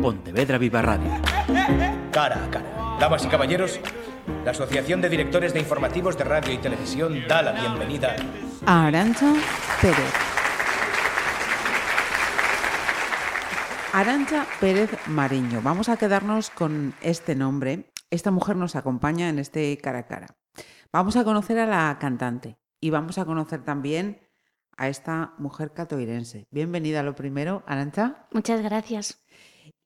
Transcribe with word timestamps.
Pontevedra 0.00 0.56
Viva 0.56 0.80
Radio. 0.80 1.10
Cara 2.10 2.44
a 2.44 2.50
cara. 2.50 2.96
Damas 2.98 3.24
y 3.24 3.28
caballeros, 3.28 3.80
la 4.44 4.52
Asociación 4.52 5.00
de 5.00 5.10
Directores 5.10 5.52
de 5.52 5.60
Informativos 5.60 6.16
de 6.16 6.24
Radio 6.24 6.54
y 6.54 6.58
Televisión 6.58 7.22
da 7.28 7.42
la 7.42 7.52
bienvenida 7.52 8.16
a 8.64 8.86
Arancha 8.86 9.32
Pérez. 9.80 10.12
Arancha 13.92 14.46
Pérez 14.60 14.90
Mariño. 15.06 15.60
Vamos 15.62 15.88
a 15.88 15.96
quedarnos 15.96 16.50
con 16.50 16.94
este 17.02 17.34
nombre. 17.34 17.92
Esta 18.10 18.30
mujer 18.30 18.56
nos 18.56 18.76
acompaña 18.76 19.28
en 19.28 19.38
este 19.38 19.76
cara 19.78 20.00
a 20.00 20.06
cara. 20.06 20.26
Vamos 20.92 21.16
a 21.16 21.24
conocer 21.24 21.58
a 21.58 21.66
la 21.66 21.98
cantante 22.00 22.58
y 22.80 22.90
vamos 22.90 23.18
a 23.18 23.24
conocer 23.24 23.64
también 23.64 24.20
a 24.76 24.88
esta 24.88 25.34
mujer 25.36 25.72
catoirense. 25.74 26.46
Bienvenida 26.50 27.02
lo 27.02 27.14
primero, 27.14 27.62
Arancha. 27.66 28.26
Muchas 28.32 28.62
gracias. 28.62 29.22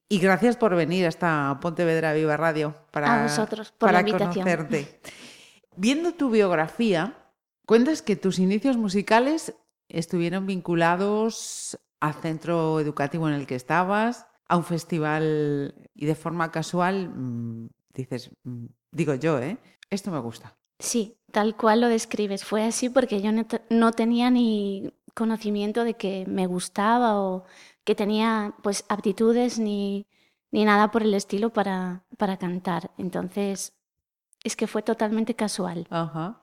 Y 0.09 0.19
gracias 0.19 0.57
por 0.57 0.75
venir 0.77 1.07
hasta 1.07 1.59
Pontevedra 1.61 2.13
Viva 2.13 2.37
Radio 2.37 2.77
para, 2.91 3.21
a 3.21 3.23
vosotros 3.25 3.73
por 3.73 3.89
para 3.89 4.03
la 4.03 4.09
invitación. 4.09 4.45
conocerte. 4.45 5.01
Viendo 5.77 6.13
tu 6.13 6.31
biografía, 6.31 7.17
cuentas 7.67 8.03
que 8.03 8.15
tus 8.15 8.39
inicios 8.39 8.77
musicales 8.77 9.55
estuvieron 9.89 10.47
vinculados 10.47 11.79
al 12.01 12.15
centro 12.15 12.81
educativo 12.81 13.29
en 13.29 13.35
el 13.35 13.47
que 13.47 13.55
estabas, 13.55 14.27
a 14.47 14.57
un 14.57 14.65
festival 14.65 15.75
y 15.95 16.07
de 16.07 16.15
forma 16.15 16.51
casual 16.53 17.09
mmm, 17.09 17.69
dices, 17.95 18.31
mmm, 18.45 18.67
digo 18.91 19.15
yo, 19.15 19.39
¿eh? 19.39 19.59
Esto 19.91 20.11
me 20.11 20.19
gusta. 20.21 20.57
Sí, 20.79 21.17
tal 21.33 21.57
cual 21.57 21.81
lo 21.81 21.89
describes. 21.89 22.45
Fue 22.45 22.65
así 22.65 22.89
porque 22.89 23.23
yo 23.23 23.33
no, 23.33 23.47
no 23.71 23.93
tenía 23.93 24.31
ni 24.31 24.93
conocimiento 25.15 25.85
de 25.85 25.95
que 25.95 26.25
me 26.27 26.47
gustaba 26.47 27.21
o 27.21 27.45
que 27.85 27.95
tenía 27.95 28.55
pues 28.63 28.85
aptitudes 28.89 29.59
ni, 29.59 30.07
ni 30.51 30.65
nada 30.65 30.91
por 30.91 31.03
el 31.03 31.15
estilo 31.15 31.53
para, 31.53 32.05
para 32.17 32.37
cantar. 32.37 32.91
Entonces, 32.99 33.75
es 34.43 34.57
que 34.57 34.67
fue 34.67 34.83
totalmente 34.83 35.35
casual. 35.35 35.87
Ajá. 35.91 36.41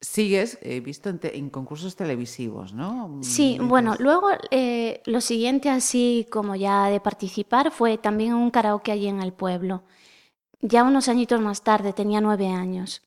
Sigues, 0.00 0.58
he 0.62 0.78
visto 0.78 1.08
en, 1.08 1.18
te, 1.18 1.36
en, 1.36 1.50
concursos 1.50 1.96
televisivos, 1.96 2.72
¿no? 2.72 3.18
Sí, 3.22 3.58
bueno, 3.60 3.96
luego 3.98 4.28
eh, 4.52 5.02
lo 5.06 5.20
siguiente 5.20 5.70
así 5.70 6.26
como 6.30 6.54
ya 6.54 6.86
de 6.86 7.00
participar 7.00 7.72
fue 7.72 7.98
también 7.98 8.34
un 8.34 8.52
karaoke 8.52 8.92
allí 8.92 9.08
en 9.08 9.20
el 9.20 9.32
pueblo. 9.32 9.82
Ya 10.60 10.84
unos 10.84 11.08
añitos 11.08 11.40
más 11.40 11.62
tarde, 11.62 11.92
tenía 11.92 12.20
nueve 12.20 12.46
años. 12.46 13.02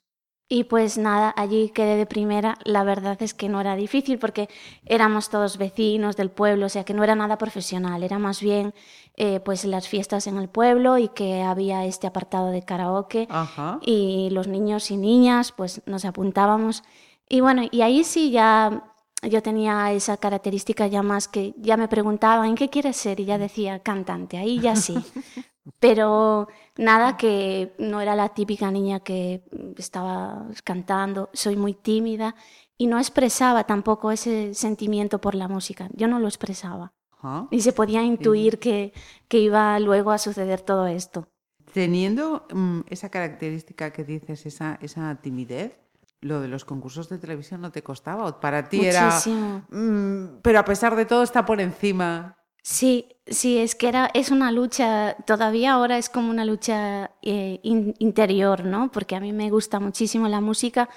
Y 0.53 0.65
pues 0.65 0.97
nada, 0.97 1.33
allí 1.37 1.69
quedé 1.69 1.95
de 1.95 2.05
primera. 2.05 2.57
La 2.65 2.83
verdad 2.83 3.15
es 3.21 3.33
que 3.33 3.47
no 3.47 3.61
era 3.61 3.77
difícil 3.77 4.19
porque 4.19 4.49
éramos 4.85 5.29
todos 5.29 5.57
vecinos 5.57 6.17
del 6.17 6.29
pueblo, 6.29 6.65
o 6.65 6.69
sea 6.69 6.83
que 6.83 6.93
no 6.93 7.05
era 7.05 7.15
nada 7.15 7.37
profesional, 7.37 8.03
era 8.03 8.19
más 8.19 8.41
bien 8.41 8.73
eh, 9.15 9.39
pues 9.39 9.63
las 9.63 9.87
fiestas 9.87 10.27
en 10.27 10.35
el 10.35 10.49
pueblo 10.49 10.97
y 10.97 11.07
que 11.07 11.41
había 11.41 11.85
este 11.85 12.05
apartado 12.05 12.47
de 12.47 12.63
karaoke 12.63 13.29
Ajá. 13.29 13.79
y 13.81 14.29
los 14.31 14.47
niños 14.47 14.91
y 14.91 14.97
niñas 14.97 15.53
pues 15.53 15.83
nos 15.85 16.03
apuntábamos. 16.03 16.83
Y 17.29 17.39
bueno, 17.39 17.63
y 17.71 17.79
ahí 17.81 18.03
sí 18.03 18.31
ya 18.31 18.91
yo 19.23 19.41
tenía 19.41 19.93
esa 19.93 20.17
característica 20.17 20.85
ya 20.87 21.01
más 21.01 21.29
que 21.29 21.53
ya 21.59 21.77
me 21.77 21.87
preguntaban, 21.87 22.49
¿en 22.49 22.55
qué 22.55 22.67
quieres 22.67 22.97
ser? 22.97 23.21
Y 23.21 23.25
ya 23.25 23.37
decía 23.37 23.79
cantante, 23.79 24.37
ahí 24.37 24.59
ya 24.59 24.75
sí. 24.75 24.95
Pero 25.81 26.47
nada 26.77 27.17
que 27.17 27.73
no 27.79 28.01
era 28.01 28.15
la 28.15 28.29
típica 28.29 28.69
niña 28.69 28.99
que 28.99 29.43
estaba 29.77 30.45
cantando, 30.63 31.31
soy 31.33 31.55
muy 31.57 31.73
tímida 31.73 32.35
y 32.77 32.85
no 32.85 32.99
expresaba 32.99 33.63
tampoco 33.63 34.11
ese 34.11 34.53
sentimiento 34.53 35.19
por 35.19 35.33
la 35.33 35.47
música, 35.47 35.89
yo 35.93 36.07
no 36.07 36.19
lo 36.19 36.27
expresaba. 36.27 36.93
Ajá. 37.09 37.47
Y 37.49 37.61
se 37.61 37.73
podía 37.73 38.03
intuir 38.03 38.59
que, 38.59 38.93
que, 39.27 39.39
iba 39.39 39.79
luego 39.79 40.11
a 40.11 40.19
suceder 40.19 40.61
todo 40.61 40.85
esto. 40.85 41.27
Teniendo 41.73 42.45
um, 42.53 42.83
esa 42.87 43.09
característica 43.09 43.91
que 43.91 44.03
dices, 44.03 44.45
esa, 44.45 44.77
esa 44.81 45.15
timidez, 45.15 45.79
lo 46.19 46.41
de 46.41 46.47
los 46.47 46.63
concursos 46.63 47.09
de 47.09 47.17
televisión 47.17 47.61
no 47.61 47.71
te 47.71 47.81
costaba, 47.81 48.39
para 48.39 48.69
ti 48.69 48.77
Muchísimo. 48.77 49.65
era... 49.71 49.77
Um, 49.79 50.41
pero 50.43 50.59
a 50.59 50.65
pesar 50.65 50.95
de 50.95 51.05
todo 51.05 51.23
está 51.23 51.43
por 51.43 51.59
encima. 51.59 52.37
Sí, 52.63 53.07
sí, 53.25 53.57
es 53.57 53.73
que 53.75 53.87
era, 53.87 54.11
es 54.13 54.29
una 54.29 54.51
lucha, 54.51 55.15
todavía 55.25 55.73
ahora 55.73 55.97
es 55.97 56.09
como 56.09 56.29
una 56.29 56.45
lucha 56.45 57.11
eh, 57.23 57.59
in, 57.63 57.95
interior, 57.97 58.65
¿no? 58.65 58.91
Porque 58.91 59.15
a 59.15 59.19
mí 59.19 59.33
me 59.33 59.49
gusta 59.49 59.79
muchísimo 59.79 60.27
la 60.27 60.41
música, 60.41 60.89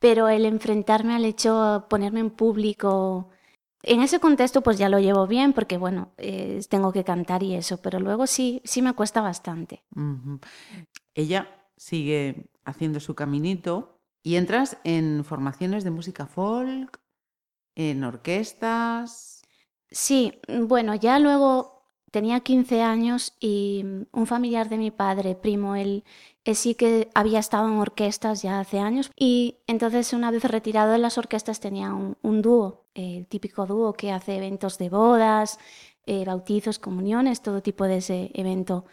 pero 0.00 0.28
el 0.28 0.44
enfrentarme 0.46 1.14
al 1.14 1.24
hecho, 1.24 1.86
ponerme 1.88 2.20
en 2.20 2.30
público, 2.30 3.30
en 3.82 4.00
ese 4.00 4.20
contexto 4.20 4.62
pues 4.62 4.78
ya 4.78 4.88
lo 4.88 4.98
llevo 4.98 5.26
bien, 5.26 5.52
porque 5.52 5.76
bueno, 5.76 6.12
eh, 6.16 6.60
tengo 6.68 6.92
que 6.92 7.04
cantar 7.04 7.42
y 7.42 7.54
eso, 7.54 7.80
pero 7.80 8.00
luego 8.00 8.26
sí, 8.26 8.60
sí 8.64 8.82
me 8.82 8.92
cuesta 8.94 9.20
bastante. 9.20 9.82
Ella 11.14 11.48
sigue 11.76 12.50
haciendo 12.64 13.00
su 13.00 13.14
caminito 13.14 14.00
y 14.22 14.36
entras 14.36 14.78
en 14.84 15.24
formaciones 15.24 15.84
de 15.84 15.90
música 15.90 16.26
folk, 16.26 17.00
en 17.74 18.04
orquestas. 18.04 19.41
Sí, 19.92 20.40
bueno, 20.48 20.94
ya 20.94 21.18
luego 21.18 21.82
tenía 22.10 22.40
15 22.40 22.82
años 22.82 23.34
y 23.40 23.84
un 24.12 24.26
familiar 24.26 24.68
de 24.68 24.78
mi 24.78 24.90
padre, 24.90 25.34
primo, 25.34 25.76
él, 25.76 26.04
él, 26.44 26.56
sí 26.56 26.74
que 26.74 27.10
había 27.14 27.38
estado 27.38 27.68
en 27.68 27.74
orquestas 27.78 28.42
ya 28.42 28.60
hace 28.60 28.78
años 28.78 29.10
y 29.16 29.58
entonces 29.66 30.12
una 30.12 30.30
vez 30.30 30.44
retirado 30.44 30.92
de 30.92 30.98
las 30.98 31.18
orquestas 31.18 31.60
tenía 31.60 31.92
un, 31.94 32.42
dúo, 32.42 32.84
el 32.94 33.26
típico 33.26 33.66
dúo 33.66 33.92
que 33.94 34.12
hace 34.12 34.36
eventos 34.36 34.78
de 34.78 34.88
bodas, 34.90 35.58
eh, 36.06 36.24
bautizos, 36.24 36.78
comuniones, 36.78 37.42
todo 37.42 37.62
tipo 37.62 37.84
de 37.84 37.98
ese 37.98 38.30
evento. 38.34 38.84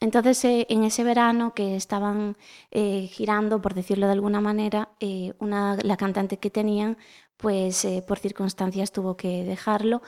Entonces, 0.00 0.44
eh, 0.44 0.66
en 0.70 0.84
ese 0.84 1.04
verano 1.04 1.54
que 1.54 1.76
estaban 1.76 2.36
eh, 2.70 3.08
girando, 3.12 3.62
por 3.62 3.74
decirlo 3.74 4.06
de 4.06 4.12
alguna 4.12 4.40
manera, 4.40 4.90
una, 5.38 5.76
la 5.82 5.96
cantante 5.96 6.38
que 6.38 6.50
tenían, 6.50 6.98
pues 7.36 7.86
por 8.06 8.18
circunstancias 8.18 8.92
tuvo 8.92 9.16
que 9.16 9.44
dejarlo 9.44 10.02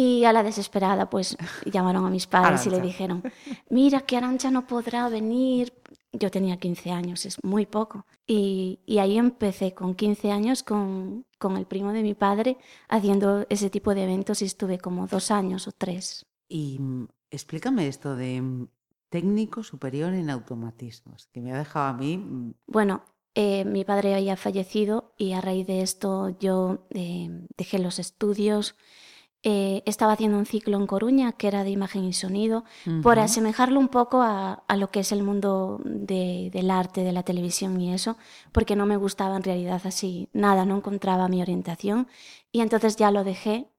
y 0.00 0.24
a 0.24 0.32
la 0.32 0.44
desesperada, 0.44 1.10
pues 1.10 1.36
llamaron 1.66 2.06
a 2.06 2.10
mis 2.10 2.26
padres 2.28 2.60
Arancha. 2.60 2.68
y 2.68 2.70
le 2.70 2.80
dijeron, 2.80 3.24
mira 3.68 4.02
que 4.02 4.16
Arancha 4.16 4.48
no 4.52 4.64
podrá 4.64 5.08
venir. 5.08 5.72
Yo 6.12 6.30
tenía 6.30 6.56
15 6.56 6.92
años, 6.92 7.26
es 7.26 7.36
muy 7.42 7.66
poco. 7.66 8.06
Y, 8.24 8.78
y 8.86 8.98
ahí 8.98 9.18
empecé 9.18 9.74
con 9.74 9.96
15 9.96 10.30
años 10.30 10.62
con, 10.62 11.26
con, 11.38 11.56
el 11.56 11.66
primo 11.66 11.92
de 11.92 12.02
mi 12.02 12.14
padre 12.14 12.58
haciendo 12.88 13.44
ese 13.50 13.70
tipo 13.70 13.92
de 13.92 14.04
eventos 14.04 14.40
y 14.40 14.44
estuve 14.44 14.78
como 14.78 15.08
dos 15.08 15.32
años 15.32 15.66
o 15.66 15.72
tres. 15.72 16.26
Y 16.48 16.78
mm, 16.78 17.08
explícame 17.32 17.88
esto 17.88 18.14
de 18.14 18.40
mm, 18.40 18.68
técnico 19.10 19.64
superior 19.64 20.14
en 20.14 20.30
automatismos, 20.30 21.26
que 21.32 21.40
me 21.40 21.52
ha 21.52 21.58
dejado 21.58 21.86
a 21.88 21.92
mí... 21.92 22.18
mm, 22.18 22.54
Bueno, 22.68 23.02
eh, 23.34 23.64
mi 23.64 23.84
padre 23.84 24.14
había 24.14 24.36
fallecido 24.36 25.12
y 25.18 25.32
a 25.32 25.40
raíz 25.40 25.66
de 25.66 25.82
esto 25.82 26.30
yo 26.38 26.86
eh, 26.90 27.28
dejé 27.56 27.80
los 27.80 27.98
estudios. 27.98 28.76
Eh, 29.50 29.82
estaba 29.86 30.12
haciendo 30.12 30.36
un 30.36 30.44
ciclo 30.44 30.76
en 30.76 30.86
Coruña 30.86 31.32
que 31.32 31.48
era 31.48 31.64
de 31.64 31.70
imagen 31.70 32.04
y 32.04 32.12
sonido, 32.12 32.64
uh 32.84 32.90
-huh. 32.90 33.02
por 33.02 33.18
asemejarlo 33.18 33.80
un 33.80 33.88
poco 33.88 34.20
a, 34.20 34.62
a, 34.68 34.76
lo 34.76 34.90
que 34.90 35.00
es 35.00 35.10
el 35.10 35.22
mundo 35.22 35.80
de, 35.86 36.50
del 36.52 36.70
arte, 36.70 37.02
de 37.02 37.12
la 37.12 37.22
televisión 37.22 37.80
y 37.80 37.94
eso, 37.94 38.18
porque 38.52 38.76
no 38.76 38.84
me 38.84 38.98
gustaba 38.98 39.36
en 39.36 39.42
realidad 39.42 39.80
así 39.84 40.28
nada, 40.34 40.66
no 40.66 40.76
encontraba 40.76 41.28
mi 41.28 41.40
orientación 41.40 42.08
y 42.52 42.60
entonces 42.60 42.96
ya 42.96 43.10
lo 43.10 43.24
dejé 43.24 43.70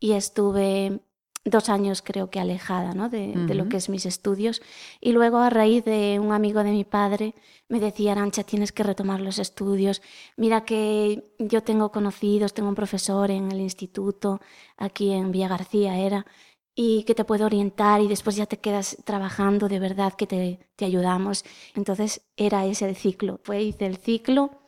y 0.00 0.12
estuve 0.12 1.02
dos 1.44 1.68
años 1.68 2.02
creo 2.02 2.30
que 2.30 2.40
alejada 2.40 2.92
¿no? 2.94 3.08
de, 3.08 3.28
uh 3.28 3.34
-huh. 3.34 3.46
de, 3.46 3.54
lo 3.54 3.68
que 3.68 3.76
es 3.76 3.88
mis 3.88 4.06
estudios 4.06 4.60
y 5.00 5.12
luego 5.12 5.38
a 5.38 5.50
raíz 5.50 5.84
de 5.84 6.18
un 6.20 6.32
amigo 6.32 6.62
de 6.62 6.70
mi 6.70 6.84
padre 6.84 7.34
me 7.68 7.80
decía 7.80 8.12
Arancha 8.12 8.42
tienes 8.42 8.72
que 8.72 8.82
retomar 8.82 9.20
los 9.20 9.38
estudios 9.38 10.02
mira 10.36 10.64
que 10.64 11.24
yo 11.38 11.62
tengo 11.62 11.90
conocidos 11.90 12.54
tengo 12.54 12.68
un 12.68 12.74
profesor 12.74 13.30
en 13.30 13.50
el 13.52 13.60
instituto 13.60 14.40
aquí 14.76 15.12
en 15.12 15.32
Villa 15.32 15.48
García 15.48 15.98
era 15.98 16.26
y 16.74 17.02
que 17.04 17.14
te 17.14 17.24
puede 17.24 17.44
orientar 17.44 18.00
y 18.00 18.08
después 18.08 18.36
ya 18.36 18.46
te 18.46 18.58
quedas 18.58 18.96
trabajando 19.04 19.68
de 19.68 19.78
verdad 19.78 20.12
que 20.14 20.26
te, 20.26 20.60
te 20.76 20.84
ayudamos 20.84 21.44
entonces 21.74 22.20
era 22.36 22.66
ese 22.66 22.88
el 22.88 22.96
ciclo 22.96 23.40
fue 23.42 23.62
hice 23.62 23.86
el 23.86 23.96
ciclo 23.96 24.67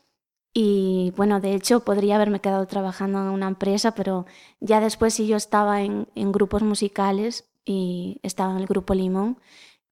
y 0.52 1.12
bueno, 1.17 1.41
de 1.41 1.55
hecho 1.55 1.81
podría 1.81 2.17
haberme 2.17 2.41
quedado 2.41 2.67
trabajando 2.67 3.20
en 3.20 3.29
una 3.29 3.47
empresa, 3.47 3.94
pero 3.94 4.26
ya 4.58 4.81
después 4.81 5.14
sí 5.14 5.26
yo 5.26 5.37
estaba 5.37 5.82
en, 5.82 6.08
en, 6.17 6.32
grupos 6.32 6.62
musicales 6.62 7.49
y 7.64 8.19
estaba 8.23 8.52
en 8.52 8.58
el 8.58 8.67
grupo 8.67 8.94
Limón 8.94 9.38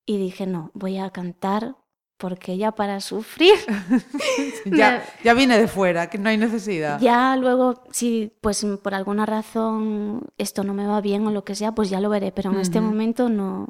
y 0.04 0.18
dije, 0.18 0.46
no, 0.46 0.70
voy 0.74 0.98
a 0.98 1.10
cantar 1.10 1.76
porque 2.16 2.56
ya 2.56 2.72
para 2.72 3.00
sufrir... 3.00 3.54
ya, 4.64 5.04
ya 5.24 5.34
viene 5.34 5.56
de 5.56 5.68
fuera, 5.68 6.10
que 6.10 6.18
no 6.18 6.28
hay 6.28 6.36
necesidad. 6.36 7.00
Ya 7.00 7.36
luego, 7.36 7.84
si 7.92 8.36
pues 8.40 8.66
por 8.82 8.94
alguna 8.94 9.26
razón 9.26 10.22
esto 10.38 10.64
no 10.64 10.74
me 10.74 10.88
va 10.88 11.00
bien 11.00 11.24
o 11.26 11.30
lo 11.30 11.44
que 11.44 11.54
sea, 11.54 11.72
pues 11.72 11.88
ya 11.88 12.00
lo 12.00 12.08
veré, 12.08 12.32
pero 12.32 12.50
en 12.50 12.56
uh 12.56 12.58
-huh. 12.58 12.62
este 12.62 12.80
momento 12.80 13.28
no... 13.28 13.68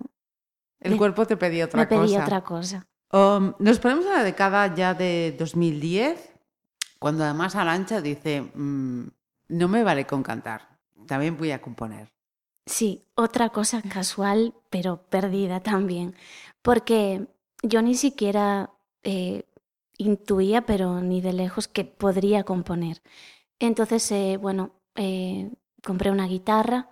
El 0.81 0.97
cuerpo 0.97 1.27
te 1.27 1.37
pedía 1.37 1.67
otra 1.67 1.81
me 1.81 1.89
cosa. 1.89 2.01
Me 2.01 2.07
pedía 2.07 2.23
otra 2.23 2.41
cosa. 2.43 2.87
Um, 3.13 3.53
nos 3.59 3.79
ponemos 3.79 4.07
a 4.07 4.19
la 4.19 4.25
década 4.25 4.75
ya 4.75 4.95
de 4.95 5.35
2010 5.39 6.38
cuando 6.99 7.25
además 7.25 7.55
Arancha 7.57 8.01
dice, 8.01 8.43
mmm, 8.55 9.07
no 9.49 9.69
me 9.69 9.83
vale 9.83 10.07
con 10.07 10.23
cantar, 10.23 10.79
también 11.07 11.37
voy 11.37 11.53
a 11.53 11.63
componer. 11.63 12.13
Sí, 12.67 13.07
otra 13.15 13.51
cosa 13.51 13.83
casual, 13.93 14.55
pero 14.71 15.03
perdida 15.09 15.61
también, 15.61 16.15
porque 16.63 17.29
yo 17.63 17.83
ni 17.83 17.95
siquiera 17.95 18.71
eh, 19.03 19.45
intuía, 19.99 20.67
pero 20.67 21.01
ni 21.01 21.21
de 21.21 21.33
lejos, 21.33 21.69
que 21.69 21.85
podría 21.85 22.45
componer. 22.45 23.03
Entonces, 23.59 24.11
eh, 24.13 24.39
bueno, 24.41 24.73
eh, 24.97 25.51
compré 25.85 26.11
una 26.11 26.27
guitarra 26.27 26.91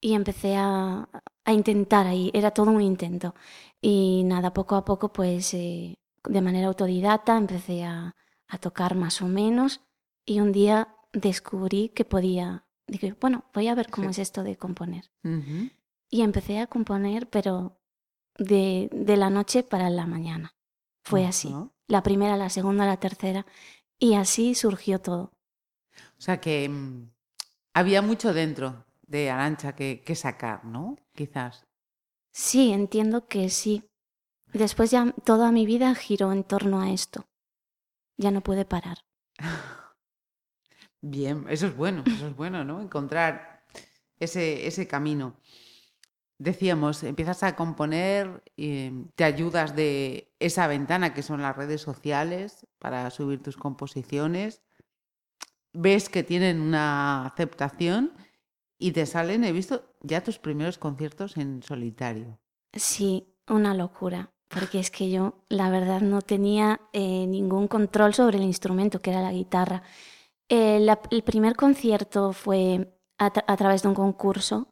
y 0.00 0.14
empecé 0.14 0.56
a, 0.56 1.08
intentar 1.46 2.06
ahí, 2.06 2.30
era 2.34 2.50
todo 2.52 2.70
un 2.70 2.82
intento. 2.82 3.34
Y 3.80 4.22
nada, 4.24 4.52
poco 4.52 4.76
a 4.76 4.84
poco, 4.84 5.12
pues 5.12 5.52
de 5.52 5.96
manera 6.42 6.68
autodidacta 6.68 7.36
empecé 7.36 7.84
a, 7.84 8.14
tocar 8.60 8.94
más 8.94 9.22
o 9.22 9.28
menos 9.28 9.82
y 10.24 10.40
un 10.40 10.52
día 10.52 10.96
descubrí 11.12 11.90
que 11.90 12.04
podía 12.04 12.66
dije, 12.86 13.14
bueno, 13.20 13.44
voy 13.52 13.68
a 13.68 13.74
ver 13.74 13.90
cómo 13.90 14.10
es 14.10 14.18
esto 14.18 14.42
de 14.42 14.56
componer. 14.56 15.10
Y 16.08 16.22
empecé 16.22 16.60
a 16.60 16.66
componer, 16.66 17.28
pero 17.28 17.80
de, 18.38 18.88
de, 18.92 19.16
la 19.16 19.30
noche 19.30 19.62
para 19.62 19.90
la 19.90 20.06
mañana. 20.06 20.54
Fue 21.04 21.26
así. 21.26 21.54
La 21.88 22.02
primera, 22.02 22.36
la 22.36 22.50
segunda, 22.50 22.86
la 22.86 22.98
tercera. 22.98 23.46
Y 23.98 24.14
así 24.14 24.54
surgió 24.54 25.00
todo. 25.00 25.32
O 26.18 26.20
sea 26.20 26.40
que 26.40 26.68
mm, 26.68 27.10
había 27.74 28.02
mucho 28.02 28.34
dentro 28.34 28.84
de 29.06 29.30
Arancha 29.30 29.74
que, 29.74 30.02
que 30.04 30.14
sacar, 30.14 30.64
¿no? 30.64 30.96
Quizás. 31.14 31.66
Sí, 32.32 32.72
entiendo 32.72 33.26
que 33.26 33.48
sí. 33.48 33.84
Después 34.52 34.90
ya 34.90 35.12
toda 35.24 35.50
mi 35.52 35.66
vida 35.66 35.94
giró 35.94 36.32
en 36.32 36.44
torno 36.44 36.80
a 36.80 36.90
esto. 36.90 37.26
Ya 38.16 38.30
no 38.30 38.40
pude 38.40 38.64
parar. 38.64 38.98
Bien, 41.00 41.46
eso 41.48 41.66
es 41.66 41.76
bueno, 41.76 42.02
eso 42.06 42.28
es 42.28 42.36
bueno, 42.36 42.64
¿no? 42.64 42.80
Encontrar 42.80 43.64
ese, 44.18 44.66
ese 44.66 44.88
camino. 44.88 45.36
Decíamos, 46.38 47.02
empiezas 47.02 47.42
a 47.42 47.56
componer, 47.56 48.42
y 48.56 48.90
te 49.14 49.24
ayudas 49.24 49.74
de 49.74 50.34
esa 50.38 50.66
ventana 50.66 51.14
que 51.14 51.22
son 51.22 51.40
las 51.40 51.56
redes 51.56 51.80
sociales 51.80 52.66
para 52.78 53.10
subir 53.10 53.42
tus 53.42 53.56
composiciones, 53.56 54.62
ves 55.72 56.08
que 56.08 56.22
tienen 56.22 56.60
una 56.60 57.26
aceptación 57.26 58.12
y 58.78 58.92
te 58.92 59.06
salen, 59.06 59.44
he 59.44 59.52
visto 59.52 59.94
ya 60.02 60.22
tus 60.22 60.38
primeros 60.38 60.78
conciertos 60.78 61.36
en 61.36 61.62
solitario. 61.62 62.38
Sí, 62.72 63.34
una 63.48 63.74
locura, 63.74 64.32
porque 64.48 64.78
es 64.78 64.90
que 64.90 65.10
yo 65.10 65.34
la 65.48 65.70
verdad 65.70 66.00
no 66.00 66.22
tenía 66.22 66.80
eh, 66.92 67.26
ningún 67.26 67.68
control 67.68 68.14
sobre 68.14 68.38
el 68.38 68.44
instrumento 68.44 69.00
que 69.00 69.10
era 69.10 69.22
la 69.22 69.32
guitarra. 69.32 69.82
Eh, 70.48 70.86
el 71.10 71.22
primer 71.22 71.56
concierto 71.56 72.32
fue 72.32 72.92
a, 73.18 73.30
través 73.30 73.82
de 73.82 73.88
un 73.88 73.94
concurso 73.94 74.68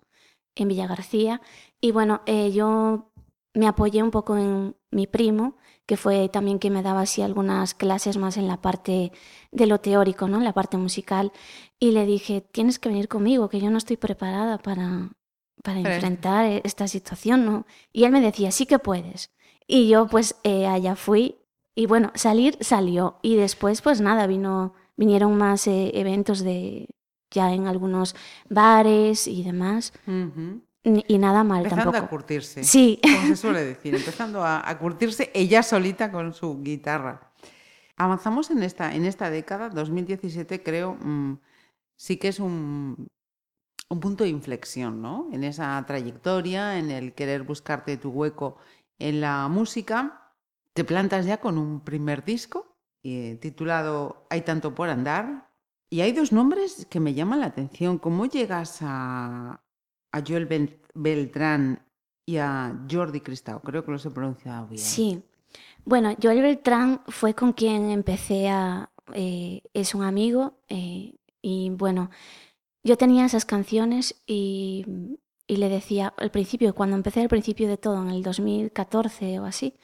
en 0.54 0.68
Villa 0.68 0.86
García 0.86 1.40
y 1.80 1.90
bueno, 1.90 2.22
eh, 2.26 2.52
yo 2.52 3.10
me 3.54 3.66
apoyé 3.66 4.02
un 4.02 4.10
poco 4.10 4.36
en 4.36 4.76
mi 4.90 5.06
primo, 5.06 5.56
que 5.86 5.96
fue 5.96 6.28
también 6.28 6.58
que 6.58 6.70
me 6.70 6.82
daba 6.82 7.02
así 7.02 7.22
algunas 7.22 7.74
clases 7.74 8.16
más 8.16 8.36
en 8.36 8.48
la 8.48 8.60
parte 8.60 9.12
de 9.52 9.66
lo 9.66 9.80
teórico, 9.80 10.28
¿no? 10.28 10.38
En 10.38 10.44
la 10.44 10.52
parte 10.52 10.76
musical 10.76 11.32
y 11.78 11.92
le 11.92 12.06
dije, 12.06 12.40
tienes 12.40 12.78
que 12.78 12.88
venir 12.88 13.08
conmigo, 13.08 13.48
que 13.48 13.60
yo 13.60 13.70
no 13.70 13.78
estoy 13.78 13.96
preparada 13.96 14.58
para, 14.58 15.10
para 15.62 15.80
enfrentar 15.80 16.46
e-, 16.46 16.62
esta 16.64 16.88
situación, 16.88 17.44
¿no? 17.44 17.66
Y 17.92 18.04
él 18.04 18.12
me 18.12 18.20
decía, 18.20 18.50
sí 18.50 18.66
que 18.66 18.78
puedes. 18.78 19.30
Y 19.66 19.88
yo 19.88 20.06
pues 20.06 20.36
eh, 20.42 20.66
allá 20.66 20.96
fui 20.96 21.38
y 21.74 21.86
bueno, 21.86 22.12
salir 22.14 22.56
salió 22.60 23.18
y 23.22 23.36
después 23.36 23.82
pues 23.82 24.00
nada, 24.00 24.26
vino 24.26 24.74
vinieron 24.96 25.36
más 25.36 25.66
eh, 25.66 25.90
eventos 25.94 26.40
de 26.40 26.88
ya 27.30 27.52
en 27.52 27.66
algunos 27.66 28.14
bares 28.48 29.26
y 29.26 29.42
demás. 29.42 29.92
Y 30.84 31.18
nada 31.18 31.44
mal 31.44 31.64
empezando 31.64 31.92
tampoco. 31.92 32.06
a 32.06 32.08
curtirse. 32.08 32.62
Sí. 32.62 33.00
Como 33.02 33.26
se 33.26 33.36
suele 33.36 33.64
decir, 33.64 33.94
empezando 33.94 34.44
a, 34.44 34.78
curtirse 34.78 35.30
ella 35.34 35.62
solita 35.62 36.12
con 36.12 36.32
su 36.34 36.62
guitarra. 36.62 37.32
Avanzamos 37.96 38.50
en 38.50 38.62
esta, 38.62 38.94
en 38.94 39.04
esta 39.04 39.30
década, 39.30 39.70
2017 39.70 40.62
creo, 40.62 40.96
mm, 41.00 41.38
sí 41.96 42.16
que 42.16 42.28
es 42.28 42.40
un, 42.40 43.08
un 43.88 44.00
punto 44.00 44.24
de 44.24 44.30
inflexión, 44.30 45.00
¿no? 45.00 45.28
En 45.32 45.44
esa 45.44 45.82
trayectoria, 45.86 46.78
en 46.78 46.90
el 46.90 47.14
querer 47.14 47.44
buscarte 47.44 47.96
tu 47.96 48.10
hueco 48.10 48.58
en 48.98 49.20
la 49.20 49.48
música. 49.48 50.32
Te 50.72 50.84
plantas 50.84 51.26
ya 51.26 51.38
con 51.38 51.58
un 51.58 51.80
primer 51.80 52.24
disco 52.24 52.74
eh, 53.02 53.38
titulado 53.40 54.26
Hay 54.30 54.40
tanto 54.42 54.74
por 54.74 54.88
andar. 54.88 55.50
Y 55.90 56.00
hay 56.00 56.12
dos 56.12 56.32
nombres 56.32 56.86
que 56.90 56.98
me 56.98 57.14
llaman 57.14 57.40
la 57.40 57.46
atención. 57.46 57.98
¿Cómo 57.98 58.26
llegas 58.26 58.78
a, 58.80 59.62
Joel 60.26 60.48
Beltrán 60.94 61.86
y 62.26 62.38
a 62.38 62.76
Jordi 62.90 63.20
Cristau? 63.20 63.60
Creo 63.60 63.84
que 63.84 63.92
los 63.92 64.04
he 64.04 64.10
pronunciado 64.10 64.66
bien. 64.66 64.82
Sí. 64.82 65.22
Bueno, 65.84 66.16
Joel 66.20 66.42
Beltrán 66.42 67.02
fue 67.06 67.34
con 67.34 67.52
quien 67.52 67.90
empecé 67.90 68.48
a... 68.48 68.90
Eh, 69.12 69.62
es 69.74 69.94
un 69.94 70.02
amigo 70.02 70.58
eh, 70.68 71.14
y 71.42 71.68
bueno, 71.68 72.10
yo 72.82 72.96
tenía 72.96 73.26
esas 73.26 73.44
canciones 73.44 74.22
y, 74.26 74.86
y, 75.46 75.56
le 75.56 75.68
decía 75.68 76.14
al 76.16 76.30
principio, 76.30 76.74
cuando 76.74 76.96
empecé 76.96 77.20
al 77.20 77.28
principio 77.28 77.68
de 77.68 77.76
todo, 77.78 78.02
en 78.02 78.10
el 78.10 78.22
2014 78.22 79.40
o 79.40 79.44
así, 79.44 79.74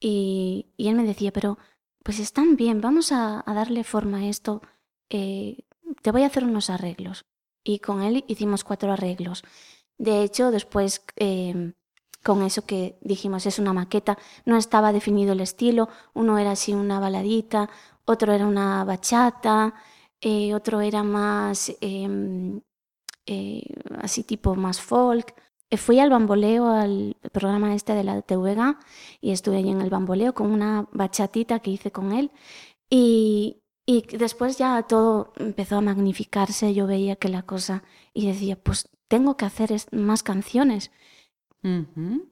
y, 0.00 0.66
y 0.76 0.88
él 0.88 0.96
me 0.96 1.04
decía, 1.04 1.32
pero 1.32 1.58
pues 2.02 2.18
están 2.18 2.56
bien, 2.56 2.80
vamos 2.80 3.12
a, 3.12 3.42
darle 3.46 3.84
forma 3.84 4.18
a 4.18 4.26
esto, 4.26 4.62
eh, 5.10 5.64
te 6.02 6.10
voy 6.10 6.22
a 6.22 6.26
hacer 6.26 6.44
unos 6.44 6.70
arreglos. 6.70 7.24
Y 7.64 7.78
con 7.78 8.02
él 8.02 8.24
hicimos 8.28 8.64
cuatro 8.64 8.92
arreglos. 8.92 9.44
De 9.98 10.22
hecho, 10.22 10.50
después, 10.50 11.04
em, 11.16 11.74
con 12.24 12.42
eso 12.42 12.62
que 12.66 12.98
dijimos 13.02 13.46
es 13.46 13.58
una 13.58 13.72
maqueta, 13.72 14.18
no 14.44 14.56
estaba 14.56 14.92
definido 14.92 15.32
el 15.32 15.40
estilo, 15.40 15.88
uno 16.14 16.38
era 16.38 16.52
así 16.52 16.72
una 16.74 17.00
baladita, 17.00 17.70
otro 18.04 18.32
era 18.32 18.46
una 18.46 18.84
bachata, 18.84 19.74
eh, 20.20 20.54
otro 20.54 20.80
era 20.80 21.02
más 21.02 21.72
em, 21.80 22.60
eh, 23.26 23.62
así 24.00 24.24
tipo 24.24 24.54
más 24.54 24.80
folk, 24.80 25.34
eh, 25.70 25.76
fui 25.76 25.98
al 26.00 26.10
bamboleo, 26.10 26.68
al 26.68 27.16
programa 27.32 27.74
este 27.74 27.94
de 27.94 28.04
la 28.04 28.22
TVG, 28.22 28.76
y 29.20 29.32
estuve 29.32 29.58
allí 29.58 29.70
en 29.70 29.80
el 29.80 29.90
bamboleo 29.90 30.34
con 30.34 30.50
una 30.50 30.88
bachatita 30.92 31.60
que 31.60 31.70
hice 31.70 31.90
con 31.90 32.12
él. 32.12 32.30
Y, 32.90 33.62
y 33.86 34.02
después 34.16 34.58
ya 34.58 34.82
todo 34.82 35.32
empezó 35.36 35.76
a 35.78 35.80
magnificarse, 35.80 36.74
yo 36.74 36.86
veía 36.86 37.16
que 37.16 37.28
la 37.28 37.42
cosa, 37.42 37.84
y 38.12 38.26
decía, 38.26 38.56
pues 38.56 38.88
tengo 39.08 39.36
que 39.36 39.44
hacer 39.46 39.74
más 39.92 40.22
canciones. 40.22 40.90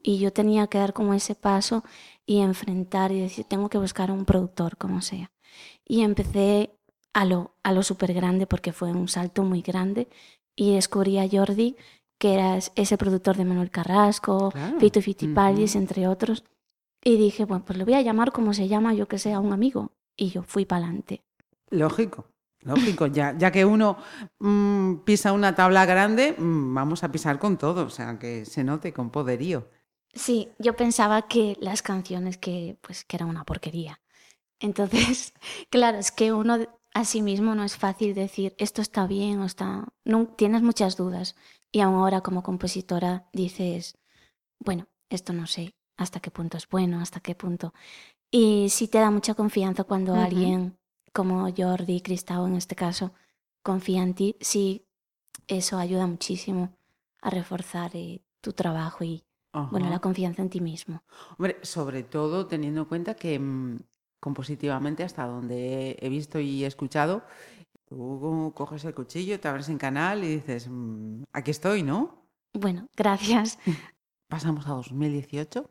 Y 0.02 0.18
yo 0.18 0.32
tenía 0.32 0.66
que 0.66 0.78
dar 0.78 0.92
como 0.92 1.14
ese 1.14 1.36
paso 1.36 1.84
y 2.26 2.40
enfrentar 2.40 3.12
y 3.12 3.20
decir, 3.20 3.44
tengo 3.44 3.68
que 3.68 3.78
buscar 3.78 4.10
un 4.10 4.24
productor, 4.24 4.76
como 4.76 5.02
sea. 5.02 5.30
Y 5.84 6.02
empecé 6.02 6.76
a 7.12 7.24
lo, 7.24 7.54
a 7.62 7.72
lo 7.72 7.82
súper 7.82 8.12
grande, 8.12 8.46
porque 8.46 8.72
fue 8.72 8.90
un 8.92 9.08
salto 9.08 9.44
muy 9.44 9.62
grande, 9.62 10.08
y 10.56 10.74
descubrí 10.74 11.18
a 11.18 11.28
Jordi, 11.30 11.76
que 12.18 12.34
era 12.34 12.58
ese 12.58 12.98
productor 12.98 13.36
de 13.36 13.44
Manuel 13.44 13.70
Carrasco, 13.70 14.52
Fito 14.78 15.00
Fittipaldis, 15.00 15.74
entre 15.74 16.06
otros. 16.06 16.44
Y 17.02 17.16
dije, 17.16 17.46
bueno, 17.46 17.64
pues 17.64 17.78
le 17.78 17.84
voy 17.84 17.94
a 17.94 18.02
llamar 18.02 18.30
como 18.30 18.52
se 18.52 18.68
llama, 18.68 18.92
yo 18.92 19.08
que 19.08 19.18
sea, 19.18 19.40
un 19.40 19.52
amigo. 19.52 19.92
Y 20.16 20.28
yo 20.28 20.42
fui 20.42 20.66
para 20.66 20.84
adelante. 20.84 21.22
Lógico, 21.70 22.26
lógico. 22.60 23.06
ya, 23.06 23.34
ya 23.38 23.50
que 23.50 23.64
uno 23.64 23.96
mm, 24.38 24.96
pisa 24.96 25.32
una 25.32 25.54
tabla 25.54 25.86
grande, 25.86 26.34
mm, 26.36 26.74
vamos 26.74 27.04
a 27.04 27.10
pisar 27.10 27.38
con 27.38 27.56
todo, 27.56 27.86
o 27.86 27.90
sea, 27.90 28.18
que 28.18 28.44
se 28.44 28.64
note 28.64 28.92
con 28.92 29.10
poderío. 29.10 29.68
Sí, 30.12 30.50
yo 30.58 30.76
pensaba 30.76 31.22
que 31.22 31.56
las 31.60 31.80
canciones 31.80 32.36
que, 32.36 32.76
pues, 32.82 33.04
que 33.04 33.16
era 33.16 33.26
una 33.26 33.44
porquería. 33.44 34.00
Entonces, 34.58 35.32
claro, 35.70 35.98
es 35.98 36.12
que 36.12 36.32
uno 36.32 36.58
a 36.94 37.04
sí 37.04 37.22
mismo 37.22 37.54
no 37.54 37.64
es 37.64 37.76
fácil 37.76 38.14
decir 38.14 38.54
esto 38.58 38.82
está 38.82 39.06
bien 39.06 39.40
o 39.40 39.44
está... 39.44 39.88
No, 40.04 40.26
tienes 40.26 40.62
muchas 40.62 40.96
dudas. 40.96 41.36
Y 41.72 41.80
aún 41.80 41.96
ahora 41.96 42.20
como 42.20 42.42
compositora 42.42 43.28
dices, 43.32 43.96
bueno, 44.58 44.88
esto 45.08 45.32
no 45.32 45.46
sé 45.46 45.74
hasta 45.96 46.20
qué 46.20 46.30
punto 46.30 46.56
es 46.56 46.68
bueno, 46.68 47.00
hasta 47.00 47.20
qué 47.20 47.34
punto. 47.34 47.74
Y 48.30 48.68
sí 48.70 48.88
te 48.88 48.98
da 48.98 49.10
mucha 49.10 49.34
confianza 49.34 49.84
cuando 49.84 50.14
alguien 50.14 50.78
como 51.12 51.52
Jordi, 51.54 52.00
Cristao 52.00 52.46
en 52.46 52.54
este 52.54 52.74
caso, 52.74 53.12
confía 53.62 54.02
en 54.02 54.14
ti. 54.14 54.36
Sí, 54.40 54.86
eso 55.46 55.78
ayuda 55.78 56.06
muchísimo 56.06 56.76
a 57.20 57.30
reforzar 57.30 57.90
eh, 57.94 58.22
tu 58.40 58.52
trabajo 58.52 59.04
y 59.04 59.24
bueno, 59.52 59.90
la 59.90 59.98
confianza 59.98 60.42
en 60.42 60.48
ti 60.48 60.60
mismo. 60.60 61.02
Hombre, 61.36 61.58
sobre 61.62 62.04
todo 62.04 62.46
teniendo 62.46 62.82
en 62.82 62.86
cuenta 62.86 63.14
que 63.14 63.38
mm, 63.38 63.80
compositivamente, 64.20 65.02
hasta 65.02 65.26
donde 65.26 65.96
he 66.00 66.08
visto 66.08 66.38
y 66.38 66.64
escuchado, 66.64 67.24
Tú 67.90 68.52
coges 68.54 68.84
el 68.84 68.94
cuchillo, 68.94 69.40
te 69.40 69.48
abres 69.48 69.68
en 69.68 69.76
canal 69.76 70.22
y 70.22 70.36
dices, 70.36 70.68
mm, 70.70 71.24
aquí 71.32 71.50
estoy, 71.50 71.82
¿no? 71.82 72.24
Bueno, 72.52 72.88
gracias. 72.96 73.58
Pasamos 74.28 74.64
a 74.68 74.70
2018. 74.70 75.68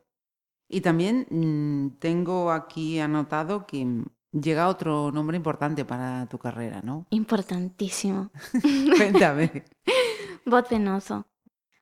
Y 0.68 0.82
también 0.82 1.28
mm, 1.30 1.98
tengo 2.00 2.52
aquí 2.52 3.00
anotado 3.00 3.66
que 3.66 4.04
llega 4.34 4.68
otro 4.68 5.14
nombre 5.14 5.38
importante 5.38 5.86
para 5.86 6.26
tu 6.26 6.38
carrera, 6.38 6.82
¿no? 6.84 7.06
Importantísimo. 7.10 8.32
Cuéntame. 8.98 9.64
Voz 10.46 10.70
Venoso. 10.70 11.26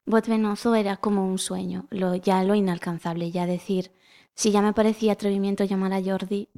Voz 0.06 0.28
Venoso 0.28 0.76
era 0.76 0.98
como 0.98 1.28
un 1.28 1.40
sueño, 1.40 1.88
lo, 1.90 2.14
ya 2.14 2.44
lo 2.44 2.54
inalcanzable, 2.54 3.32
ya 3.32 3.48
decir, 3.48 3.92
si 4.38 4.52
ya 4.52 4.62
me 4.62 4.72
parecía 4.72 5.14
atrevimiento 5.14 5.64
llamar 5.64 5.94
a 5.94 6.04
Jordi, 6.04 6.50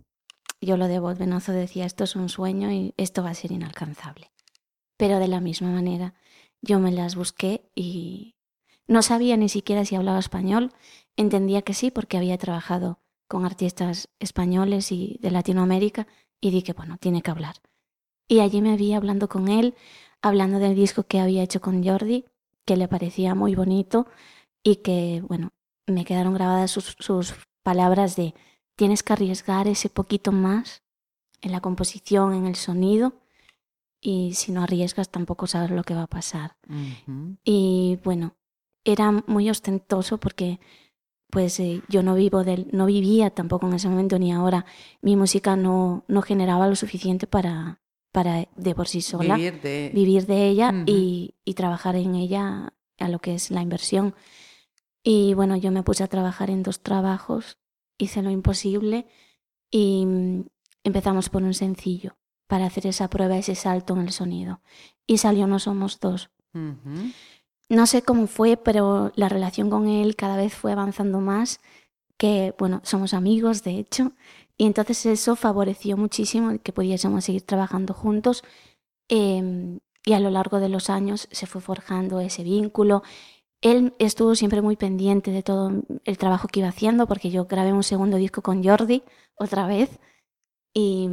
yo 0.59 0.75
lo 0.75 0.87
de 0.89 0.99
Venoso 0.99 1.53
decía, 1.53 1.85
esto 1.85 2.03
es 2.03 2.17
un 2.17 2.27
sueño 2.27 2.71
y 2.71 2.93
esto 2.97 3.23
va 3.23 3.29
a 3.29 3.33
ser 3.33 3.53
inalcanzable. 3.53 4.31
Pero 4.97 5.17
de 5.19 5.29
la 5.29 5.39
misma 5.39 5.71
manera, 5.71 6.13
yo 6.61 6.79
me 6.79 6.91
las 6.91 7.15
busqué 7.15 7.71
y 7.73 8.35
no 8.85 9.01
sabía 9.01 9.37
ni 9.37 9.47
siquiera 9.47 9.85
si 9.85 9.95
hablaba 9.95 10.19
español, 10.19 10.73
entendía 11.15 11.61
que 11.61 11.73
sí 11.73 11.89
porque 11.89 12.17
había 12.17 12.37
trabajado 12.37 12.99
con 13.29 13.45
artistas 13.45 14.09
españoles 14.19 14.91
y 14.91 15.17
de 15.21 15.31
Latinoamérica 15.31 16.05
y 16.41 16.51
dije, 16.51 16.73
bueno, 16.73 16.97
tiene 16.97 17.21
que 17.21 17.31
hablar. 17.31 17.55
Y 18.27 18.41
allí 18.41 18.61
me 18.61 18.75
vi 18.75 18.91
hablando 18.91 19.29
con 19.29 19.47
él, 19.47 19.73
hablando 20.21 20.59
del 20.59 20.75
disco 20.75 21.03
que 21.03 21.21
había 21.21 21.43
hecho 21.43 21.61
con 21.61 21.81
Jordi, 21.81 22.25
que 22.65 22.75
le 22.75 22.89
parecía 22.89 23.35
muy 23.35 23.55
bonito 23.55 24.05
y 24.63 24.77
que, 24.77 25.23
bueno, 25.25 25.51
me 25.87 26.03
quedaron 26.03 26.33
grabadas 26.33 26.71
sus 26.71 27.48
palabras 27.63 28.15
de 28.15 28.33
tienes 28.75 29.03
que 29.03 29.13
arriesgar 29.13 29.67
ese 29.67 29.89
poquito 29.89 30.31
más 30.31 30.83
en 31.41 31.51
la 31.51 31.61
composición, 31.61 32.33
en 32.33 32.45
el 32.45 32.55
sonido, 32.55 33.13
y 34.01 34.33
si 34.33 34.51
no 34.51 34.63
arriesgas 34.63 35.09
tampoco 35.09 35.47
sabes 35.47 35.71
lo 35.71 35.83
que 35.83 35.93
va 35.93 36.03
a 36.03 36.07
pasar. 36.07 36.55
Y 37.43 37.99
bueno, 38.03 38.35
era 38.83 39.11
muy 39.27 39.49
ostentoso 39.49 40.17
porque 40.17 40.59
pues 41.29 41.59
eh, 41.59 41.81
yo 41.89 42.01
no 42.01 42.15
vivo 42.15 42.43
del, 42.43 42.67
no 42.71 42.87
vivía 42.87 43.29
tampoco 43.29 43.67
en 43.67 43.73
ese 43.73 43.89
momento 43.89 44.17
ni 44.17 44.31
ahora. 44.31 44.65
Mi 45.01 45.15
música 45.15 45.55
no, 45.55 46.03
no 46.07 46.21
generaba 46.21 46.67
lo 46.67 46.75
suficiente 46.75 47.27
para, 47.27 47.81
para 48.11 48.47
de 48.55 48.75
por 48.75 48.87
sí 48.87 49.01
sola 49.01 49.35
Vivir 49.35 49.61
de, 49.61 49.91
vivir 49.93 50.25
de 50.25 50.47
ella 50.47 50.73
y, 50.87 51.35
y 51.45 51.53
trabajar 51.53 51.95
en 51.95 52.15
ella 52.15 52.73
a 52.97 53.09
lo 53.09 53.19
que 53.19 53.35
es 53.35 53.51
la 53.51 53.61
inversión. 53.61 54.15
Y 55.03 55.33
bueno, 55.33 55.55
yo 55.55 55.71
me 55.71 55.83
puse 55.83 56.03
a 56.03 56.07
trabajar 56.07 56.49
en 56.49 56.63
dos 56.63 56.81
trabajos, 56.81 57.57
hice 57.97 58.21
lo 58.21 58.29
imposible 58.29 59.07
y 59.71 60.05
mm, 60.05 60.45
empezamos 60.83 61.29
por 61.29 61.43
un 61.43 61.53
sencillo 61.53 62.17
para 62.47 62.65
hacer 62.65 62.87
esa 62.87 63.09
prueba, 63.09 63.37
ese 63.37 63.55
salto 63.55 63.93
en 63.93 64.01
el 64.01 64.11
sonido. 64.11 64.61
Y 65.07 65.19
salió 65.19 65.47
No 65.47 65.59
Somos 65.59 65.99
Dos. 65.99 66.29
No 67.69 67.85
sé 67.85 68.01
cómo 68.01 68.25
fue, 68.25 68.57
pero 68.57 69.11
la 69.15 69.29
relación 69.29 69.69
con 69.69 69.87
él 69.87 70.15
cada 70.15 70.35
vez 70.35 70.55
fue 70.55 70.71
avanzando 70.71 71.19
más, 71.19 71.59
que 72.17 72.55
bueno, 72.57 72.81
somos 72.83 73.13
amigos 73.13 73.63
de 73.63 73.77
hecho, 73.77 74.13
y 74.57 74.65
entonces 74.65 75.05
eso 75.05 75.35
favoreció 75.35 75.95
muchísimo 75.95 76.59
que 76.61 76.73
pudiésemos 76.73 77.23
seguir 77.23 77.43
trabajando 77.43 77.93
juntos 77.93 78.43
eh, 79.07 79.79
y 80.03 80.13
a 80.13 80.19
lo 80.19 80.31
largo 80.31 80.59
de 80.59 80.69
los 80.69 80.89
años 80.89 81.27
se 81.31 81.45
fue 81.45 81.61
forjando 81.61 82.19
ese 82.19 82.43
vínculo. 82.43 83.03
Él 83.61 83.93
estuvo 83.99 84.35
siempre 84.35 84.61
muy 84.61 84.75
pendiente 84.75 85.31
de 85.31 85.43
todo 85.43 85.71
el 86.05 86.17
trabajo 86.17 86.47
que 86.47 86.59
iba 86.59 86.69
haciendo, 86.69 87.07
porque 87.07 87.29
yo 87.29 87.45
grabé 87.45 87.73
un 87.73 87.83
segundo 87.83 88.17
disco 88.17 88.41
con 88.41 88.63
Jordi 88.63 89.03
otra 89.35 89.67
vez 89.67 89.99
y, 90.73 91.09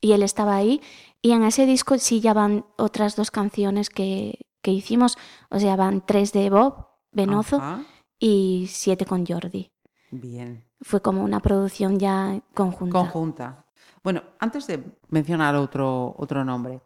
y 0.00 0.12
él 0.12 0.22
estaba 0.22 0.56
ahí. 0.56 0.80
Y 1.20 1.32
en 1.32 1.44
ese 1.44 1.66
disco 1.66 1.98
sí 1.98 2.20
ya 2.20 2.32
van 2.32 2.64
otras 2.78 3.16
dos 3.16 3.30
canciones 3.30 3.90
que, 3.90 4.38
que 4.62 4.70
hicimos, 4.70 5.18
o 5.50 5.58
sea, 5.58 5.76
van 5.76 6.04
tres 6.06 6.32
de 6.32 6.48
Bob 6.48 6.88
Benozo 7.12 7.56
Ajá. 7.56 7.84
y 8.18 8.66
siete 8.68 9.04
con 9.04 9.26
Jordi. 9.26 9.70
Bien. 10.10 10.64
Fue 10.80 11.00
como 11.00 11.22
una 11.22 11.40
producción 11.40 11.98
ya 11.98 12.40
conjunta. 12.54 12.98
Conjunta. 12.98 13.66
Bueno, 14.02 14.22
antes 14.40 14.66
de 14.66 14.82
mencionar 15.08 15.54
otro, 15.54 16.14
otro 16.18 16.44
nombre, 16.44 16.80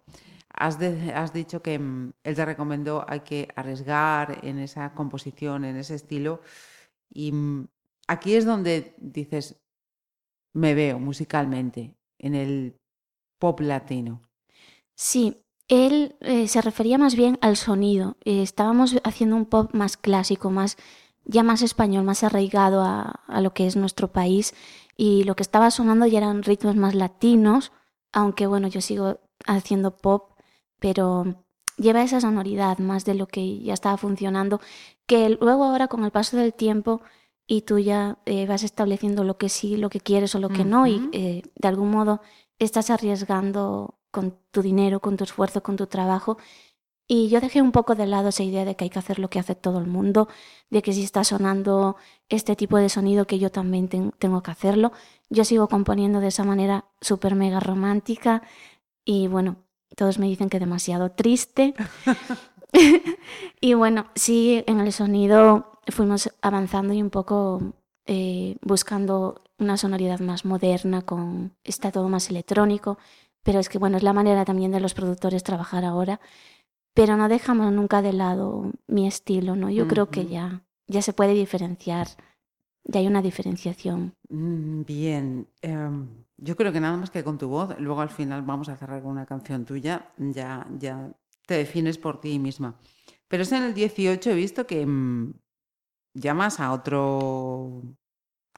has, 0.56 1.32
dicho 1.32 1.62
que 1.62 1.78
mm, 1.78 2.12
él 2.24 2.34
te 2.34 2.44
recomendó 2.44 3.04
hay 3.06 3.20
que 3.20 3.48
arriesgar 3.54 4.44
en 4.44 4.58
esa 4.58 4.94
composición, 4.94 5.64
en 5.64 5.76
ese 5.76 5.94
estilo. 5.94 6.40
Y 7.10 7.32
mm, 7.32 7.68
aquí 8.08 8.34
es 8.34 8.44
donde 8.44 8.94
dices, 8.98 9.60
me 10.52 10.74
veo 10.74 10.98
musicalmente 10.98 11.94
en 12.18 12.34
el 12.34 12.76
pop 13.38 13.60
latino. 13.60 14.22
Sí, 14.94 15.42
él 15.68 16.16
eh, 16.20 16.48
se 16.48 16.62
refería 16.62 16.98
más 16.98 17.14
bien 17.14 17.38
al 17.42 17.56
sonido. 17.56 18.16
Eh, 18.24 18.42
estábamos 18.42 18.96
haciendo 19.04 19.36
un 19.36 19.46
pop 19.46 19.74
más 19.74 19.96
clásico, 19.96 20.50
más 20.50 20.76
ya 21.24 21.42
más 21.42 21.60
español, 21.62 22.04
más 22.04 22.22
arraigado 22.22 22.82
a 22.82 23.40
lo 23.40 23.52
que 23.52 23.66
es 23.66 23.74
nuestro 23.74 24.12
país. 24.12 24.54
Y 24.96 25.24
lo 25.24 25.36
que 25.36 25.42
estaba 25.42 25.70
sonando 25.70 26.06
ya 26.06 26.18
eran 26.18 26.44
ritmos 26.44 26.76
más 26.76 26.94
latinos, 26.94 27.72
aunque 28.12 28.46
bueno, 28.46 28.68
yo 28.68 28.80
sigo 28.80 29.18
haciendo 29.46 29.96
pop, 29.96 30.35
pero 30.78 31.44
lleva 31.76 32.02
esa 32.02 32.20
sonoridad 32.20 32.78
más 32.78 33.04
de 33.04 33.14
lo 33.14 33.26
que 33.26 33.58
ya 33.60 33.74
estaba 33.74 33.96
funcionando, 33.96 34.60
que 35.06 35.28
luego 35.40 35.64
ahora 35.64 35.88
con 35.88 36.04
el 36.04 36.10
paso 36.10 36.36
del 36.36 36.54
tiempo 36.54 37.02
y 37.46 37.62
tú 37.62 37.78
ya 37.78 38.18
eh, 38.26 38.46
vas 38.46 38.62
estableciendo 38.62 39.22
lo 39.24 39.36
que 39.38 39.48
sí, 39.48 39.76
lo 39.76 39.88
que 39.90 40.00
quieres 40.00 40.34
o 40.34 40.38
lo 40.40 40.48
que 40.48 40.64
no, 40.64 40.86
y 40.86 41.08
eh, 41.12 41.42
de 41.54 41.68
algún 41.68 41.90
modo 41.90 42.20
estás 42.58 42.90
arriesgando 42.90 43.98
con 44.10 44.36
tu 44.50 44.62
dinero, 44.62 45.00
con 45.00 45.16
tu 45.16 45.24
esfuerzo, 45.24 45.62
con 45.62 45.76
tu 45.76 45.86
trabajo. 45.86 46.38
Y 47.08 47.28
yo 47.28 47.40
dejé 47.40 47.62
un 47.62 47.70
poco 47.70 47.94
de 47.94 48.06
lado 48.06 48.30
esa 48.30 48.42
idea 48.42 48.64
de 48.64 48.74
que 48.74 48.82
hay 48.84 48.90
que 48.90 48.98
hacer 48.98 49.20
lo 49.20 49.30
que 49.30 49.38
hace 49.38 49.54
todo 49.54 49.78
el 49.78 49.86
mundo, 49.86 50.26
de 50.70 50.82
que 50.82 50.92
si 50.92 51.04
está 51.04 51.22
sonando 51.22 51.94
este 52.28 52.56
tipo 52.56 52.78
de 52.78 52.88
sonido 52.88 53.26
que 53.28 53.38
yo 53.38 53.50
también 53.52 53.88
ten- 53.88 54.12
tengo 54.18 54.42
que 54.42 54.50
hacerlo. 54.50 54.90
Yo 55.30 55.44
sigo 55.44 55.68
componiendo 55.68 56.18
de 56.18 56.28
esa 56.28 56.42
manera 56.42 56.86
súper 57.00 57.36
mega 57.36 57.60
romántica 57.60 58.42
y 59.04 59.28
bueno, 59.28 59.56
todos 59.94 60.18
me 60.18 60.26
dicen 60.26 60.48
que 60.48 60.58
demasiado 60.58 61.10
triste. 61.12 61.74
y 63.60 63.74
bueno, 63.74 64.06
sí, 64.14 64.62
en 64.66 64.80
el 64.80 64.92
sonido 64.92 65.80
fuimos 65.88 66.32
avanzando 66.42 66.92
y 66.92 67.02
un 67.02 67.10
poco 67.10 67.60
eh, 68.06 68.56
buscando 68.62 69.42
una 69.58 69.76
sonoridad 69.76 70.20
más 70.20 70.44
moderna, 70.44 71.02
con 71.02 71.52
está 71.64 71.90
todo 71.90 72.08
más 72.08 72.28
electrónico, 72.30 72.98
pero 73.42 73.58
es 73.60 73.68
que 73.68 73.78
bueno, 73.78 73.96
es 73.96 74.02
la 74.02 74.12
manera 74.12 74.44
también 74.44 74.72
de 74.72 74.80
los 74.80 74.94
productores 74.94 75.42
trabajar 75.42 75.84
ahora, 75.84 76.20
pero 76.94 77.16
no 77.16 77.28
dejamos 77.28 77.72
nunca 77.72 78.02
de 78.02 78.12
lado 78.12 78.72
mi 78.86 79.06
estilo, 79.06 79.56
¿no? 79.56 79.70
Yo 79.70 79.86
creo 79.86 80.10
que 80.10 80.26
ya, 80.26 80.64
ya 80.86 81.02
se 81.02 81.12
puede 81.12 81.34
diferenciar, 81.34 82.08
ya 82.84 83.00
hay 83.00 83.06
una 83.06 83.22
diferenciación. 83.22 84.14
Mm, 84.28 84.82
Bien, 84.84 85.46
em, 85.62 86.25
yo 86.38 86.56
creo 86.56 86.72
que 86.72 86.80
nada 86.80 86.96
más 86.96 87.10
que 87.10 87.24
con 87.24 87.38
tu 87.38 87.48
voz, 87.48 87.78
luego 87.78 88.00
al 88.00 88.10
final 88.10 88.42
vamos 88.42 88.68
a 88.68 88.76
cerrar 88.76 89.02
con 89.02 89.12
una 89.12 89.26
canción 89.26 89.64
tuya, 89.64 90.12
ya, 90.18 90.66
ya 90.78 91.12
te 91.46 91.54
defines 91.54 91.98
por 91.98 92.20
ti 92.20 92.38
misma. 92.38 92.78
Pero 93.28 93.42
es 93.42 93.52
en 93.52 93.62
el 93.62 93.74
18 93.74 94.30
he 94.30 94.34
visto 94.34 94.66
que 94.66 94.86
mm, 94.86 95.34
llamas 96.14 96.60
a 96.60 96.72
otro 96.72 97.82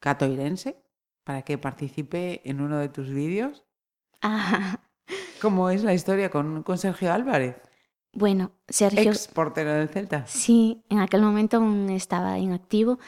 catoirense 0.01 0.83
para 1.25 1.43
que 1.43 1.59
participe 1.59 2.43
en 2.49 2.61
uno 2.61 2.79
de 2.79 2.89
tus 2.89 3.11
vídeos. 3.11 3.65
Ah, 4.23 4.81
¿Cómo 5.41 5.71
es 5.71 5.85
la 5.85 5.95
historia 5.95 6.31
con, 6.31 6.63
con 6.63 6.79
Sergio 6.79 7.13
Álvarez, 7.13 7.57
bueno, 8.13 8.53
Sergio... 8.69 9.11
ex 9.11 9.29
portero 9.29 9.73
del 9.73 9.89
Celta? 9.89 10.27
Sí, 10.27 10.83
en 10.89 10.99
aquel 10.99 11.23
momento 11.23 11.59
aún 11.59 11.91
estaba 11.91 12.39
inactivo. 12.39 12.99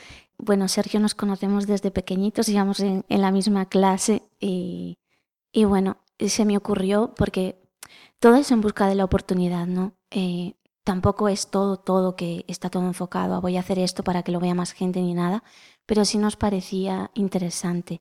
Bueno, 0.43 0.69
Sergio 0.69 1.01
nos 1.01 1.15
conocemos 1.15 1.67
desde 1.67 1.91
pequeñitos, 1.91 2.49
íbamos 2.49 2.81
en, 2.81 3.05
en 3.09 3.21
la 3.21 3.31
misma 3.31 3.69
clase 3.69 4.23
y, 4.39 4.99
y 5.53 5.65
bueno, 5.65 5.99
se 6.19 6.45
me 6.45 6.57
ocurrió 6.57 7.15
porque 7.17 7.61
todo 8.19 8.37
es 8.37 8.51
en 8.51 8.61
busca 8.61 8.87
de 8.87 8.95
la 8.95 9.05
oportunidad, 9.05 9.67
¿no? 9.67 9.95
Eh, 10.11 10.55
tampoco 10.85 11.29
es 11.29 11.51
todo, 11.51 11.77
todo 11.79 12.17
que 12.17 12.45
está 12.49 12.71
todo 12.71 12.87
enfocado 12.87 13.35
a 13.35 13.41
voy 13.41 13.57
a 13.57 13.61
hacer 13.61 13.79
esto 13.79 14.03
para 14.03 14.23
que 14.23 14.33
lo 14.33 14.41
vea 14.41 14.55
más 14.55 14.73
gente 14.73 15.01
ni 15.01 15.15
nada, 15.15 15.43
pero 15.87 16.05
sí 16.05 16.19
nos 16.19 16.37
parecía 16.37 17.11
interesante. 17.15 18.01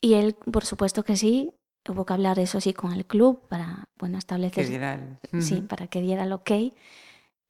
Y 0.00 0.14
él, 0.14 0.34
por 0.34 0.64
supuesto 0.64 1.04
que 1.04 1.16
sí, 1.16 1.52
hubo 1.88 2.04
que 2.06 2.12
hablar 2.12 2.38
eso 2.38 2.60
sí 2.60 2.72
con 2.72 2.92
el 2.92 3.06
club 3.06 3.46
para, 3.48 3.84
bueno, 3.98 4.14
Que 4.14 4.18
establecer 4.18 4.66
diera 4.66 4.94
el- 4.94 5.42
sí, 5.42 5.60
para 5.62 5.86
que 5.88 6.00
diera 6.00 6.24
el 6.24 6.32
ok. 6.32 6.50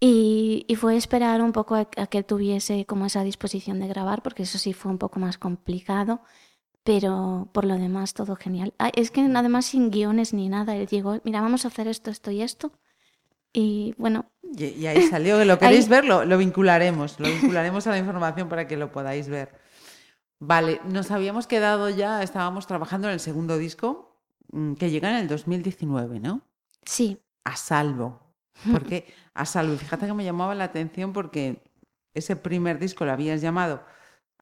Y, 0.02 0.64
y 0.66 0.76
fue 0.76 0.96
esperar 0.96 1.42
un 1.42 1.52
poco 1.52 1.74
a, 1.74 1.80
a 1.96 2.06
que 2.06 2.22
tuviese 2.22 2.86
como 2.86 3.04
esa 3.06 3.22
disposición 3.22 3.80
de 3.80 3.88
grabar, 3.88 4.22
porque 4.22 4.44
eso 4.44 4.56
sí 4.58 4.72
fue 4.72 4.90
un 4.90 4.98
poco 4.98 5.20
más 5.20 5.36
complicado, 5.36 6.22
pero 6.84 7.48
por 7.52 7.66
lo 7.66 7.74
demás 7.76 8.14
todo 8.14 8.34
genial. 8.36 8.72
Ah, 8.78 8.90
es 8.94 9.10
que 9.10 9.20
además 9.20 9.66
sin 9.66 9.90
guiones 9.90 10.32
ni 10.32 10.48
nada, 10.48 10.74
él 10.76 10.86
llegó, 10.86 11.20
mira, 11.24 11.42
vamos 11.42 11.64
a 11.64 11.68
hacer 11.68 11.86
esto, 11.86 12.10
esto 12.10 12.30
y 12.30 12.40
esto. 12.40 12.72
Y 13.52 13.94
bueno, 13.98 14.24
Y, 14.56 14.64
y 14.66 14.86
ahí 14.86 15.02
salió, 15.02 15.44
¿lo 15.44 15.58
queréis 15.58 15.84
Ahí- 15.84 15.90
ver? 15.90 16.04
Lo, 16.06 16.24
lo 16.24 16.38
vincularemos, 16.38 17.20
lo 17.20 17.28
vincularemos 17.28 17.86
a 17.86 17.90
la 17.90 17.98
información 17.98 18.48
para 18.48 18.66
que 18.66 18.78
lo 18.78 18.90
podáis 18.90 19.28
ver. 19.28 19.58
Vale, 20.38 20.80
nos 20.86 21.10
habíamos 21.10 21.46
quedado 21.46 21.90
ya, 21.90 22.22
estábamos 22.22 22.66
trabajando 22.66 23.08
en 23.08 23.14
el 23.14 23.20
segundo 23.20 23.58
disco, 23.58 24.16
mm, 24.52 24.74
que 24.74 24.90
llega 24.90 25.10
en 25.10 25.16
el 25.16 25.28
2019, 25.28 26.20
¿no? 26.20 26.40
sí, 26.86 27.20
A 27.44 27.56
salvo. 27.56 28.20
Porque 28.68 29.12
a 29.34 29.46
salvo, 29.46 29.74
y 29.74 29.78
fíjate 29.78 30.06
que 30.06 30.14
me 30.14 30.24
llamaba 30.24 30.54
la 30.54 30.64
atención 30.64 31.12
porque 31.12 31.62
ese 32.14 32.36
primer 32.36 32.78
disco 32.78 33.04
lo 33.04 33.12
habías 33.12 33.40
llamado 33.40 33.84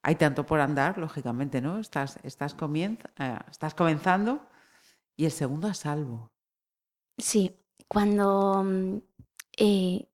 Hay 0.03 0.15
tanto 0.15 0.45
por 0.45 0.59
andar, 0.61 0.97
lógicamente, 0.97 1.61
¿no? 1.61 1.79
Estás, 1.79 2.19
estás, 2.23 2.53
comienza- 2.55 3.09
eh, 3.19 3.37
estás 3.51 3.75
comenzando 3.75 4.47
y 5.17 5.25
el 5.25 5.31
segundo 5.31 5.67
a 5.69 5.73
salvo. 5.75 6.31
sí, 7.17 7.55
cuando 7.87 8.63
mm, 8.63 8.97
eh, 9.57 10.07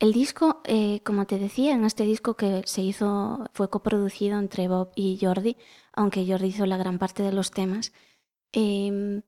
El 0.00 0.12
disco, 0.14 0.62
eh, 0.66 1.02
como 1.04 1.26
te 1.26 1.38
decía, 1.38 1.74
en 1.74 1.84
este 1.86 2.04
disco 2.04 2.36
que 2.36 2.62
se 2.66 2.82
hizo, 2.82 3.46
fue 3.54 3.70
coproducido 3.70 4.38
entre 4.38 4.68
Bob 4.68 4.92
y 4.96 5.18
Jordi, 5.22 5.56
aunque 5.94 6.26
Jordi 6.28 6.48
hizo 6.48 6.66
la 6.66 6.76
gran 6.78 6.98
parte 6.98 7.22
de 7.24 7.32
los 7.32 7.52
temas. 7.52 7.92
Em, 8.52 9.22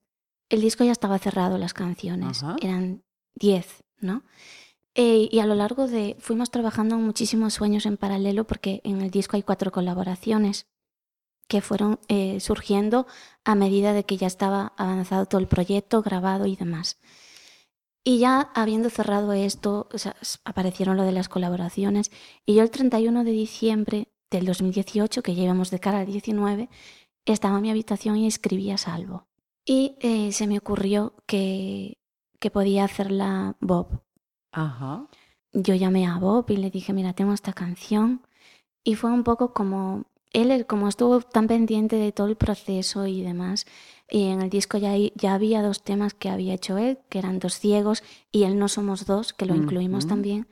el 0.51 0.61
disco 0.63 0.85
ya 0.85 0.93
estaba 0.93 1.19
cerrado, 1.19 1.59
las 1.59 1.75
canciones. 1.75 2.47
Eran 2.63 3.05
10, 3.37 3.85
¿no? 4.03 4.25
Eh, 4.95 5.29
y 5.31 5.39
a 5.39 5.47
lo 5.47 5.55
largo 5.55 5.87
de. 5.87 6.17
Fuimos 6.21 6.51
trabajando 6.51 6.99
muchísimos 6.99 7.55
sueños 7.55 7.87
en 7.87 7.97
paralelo 7.97 8.45
porque 8.45 8.81
en 8.85 9.01
el 9.01 9.11
disco 9.11 9.37
hay 9.37 9.43
cuatro 9.43 9.73
colaboraciones 9.73 10.67
que 11.49 11.61
fueron 11.61 11.99
eh, 12.09 12.41
surgiendo 12.41 13.07
a 13.45 13.55
medida 13.55 13.93
de 13.93 14.05
que 14.05 14.17
ya 14.17 14.27
estaba 14.27 14.75
avanzado 14.77 15.27
todo 15.27 15.41
el 15.41 15.49
proyecto, 15.49 16.03
grabado 16.03 16.47
y 16.47 16.57
demás. 16.57 16.99
Y 18.05 18.19
ya 18.19 18.51
habiendo 18.55 18.91
cerrado 18.91 19.33
esto, 19.33 19.89
aparecieron 20.45 20.97
lo 20.97 21.05
de 21.05 21.13
las 21.13 21.29
colaboraciones. 21.29 22.11
Y 22.45 22.55
yo 22.55 22.63
el 22.63 22.71
31 22.71 23.25
de 23.25 23.31
diciembre 23.31 24.09
del 24.31 24.45
2018, 24.47 25.23
que 25.23 25.35
llevamos 25.35 25.71
de 25.71 25.79
cara 25.79 26.01
al 26.01 26.07
19, 26.07 26.69
estaba 27.27 27.57
en 27.57 27.63
mi 27.63 27.71
habitación 27.71 28.17
y 28.17 28.27
escribía 28.27 28.77
salvo. 28.77 29.29
Y 29.65 29.97
eh, 30.01 30.33
se 30.33 30.47
me 30.49 30.59
ocurrió 30.59 31.15
que, 31.27 31.99
que 32.43 32.51
podía 32.51 32.85
hacerla 32.85 33.57
Bob. 33.61 34.03
Ajá. 34.53 35.07
Yo 35.55 35.75
llamé 35.75 36.07
a 36.07 36.19
Bob 36.19 36.51
y 36.51 36.59
le 36.59 36.71
dije, 36.71 36.93
mira, 36.93 37.15
tengo 37.15 37.33
esta 37.33 37.55
canción. 37.55 38.21
Y 38.85 38.97
fue 38.97 39.11
un 39.11 39.23
poco 39.23 39.55
como, 39.55 40.05
él 40.33 40.67
como 40.67 40.89
estuvo 40.89 41.21
tan 41.21 41.47
pendiente 41.47 41.97
de 41.97 42.13
todo 42.13 42.27
el 42.27 42.37
proceso 42.37 43.07
y 43.07 43.23
demás, 43.23 43.65
y 44.11 44.25
en 44.25 44.43
el 44.43 44.51
disco 44.51 44.77
ya, 44.77 44.93
ya 45.15 45.35
había 45.35 45.63
dos 45.63 45.83
temas 45.83 46.13
que 46.13 46.29
había 46.29 46.53
hecho 46.53 46.77
él, 46.77 46.99
que 47.09 47.19
eran 47.19 47.39
Dos 47.39 47.59
Ciegos 47.59 48.03
y 48.31 48.43
Él 48.43 48.59
No 48.59 48.69
Somos 48.69 49.07
Dos, 49.07 49.33
que 49.33 49.47
lo 49.47 49.55
incluimos 49.55 50.07
también. 50.07 50.49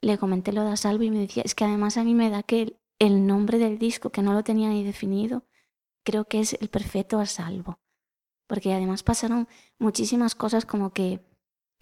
Le 0.00 0.16
comenté 0.16 0.52
lo 0.52 0.64
de 0.64 0.76
Salvo 0.78 1.02
y 1.02 1.10
me 1.10 1.18
decía, 1.18 1.42
es 1.44 1.54
que 1.54 1.64
además 1.64 1.98
a 1.98 2.04
mí 2.04 2.14
me 2.14 2.30
da 2.30 2.42
que 2.42 2.78
el, 2.98 3.26
nombre 3.26 3.58
del 3.58 3.78
disco, 3.78 4.10
que 4.10 4.22
no 4.22 4.32
lo 4.32 4.42
tenía 4.42 4.70
ni 4.70 4.82
definido, 4.82 5.44
creo 6.04 6.24
que 6.24 6.40
es 6.40 6.54
el 6.54 6.68
perfecto 6.70 7.18
a 7.18 7.26
salvo. 7.26 7.80
Porque 8.46 8.72
además 8.72 9.02
pasaron 9.02 9.46
muchísimas 9.78 10.34
cosas 10.34 10.64
como 10.64 10.94
que, 10.94 11.20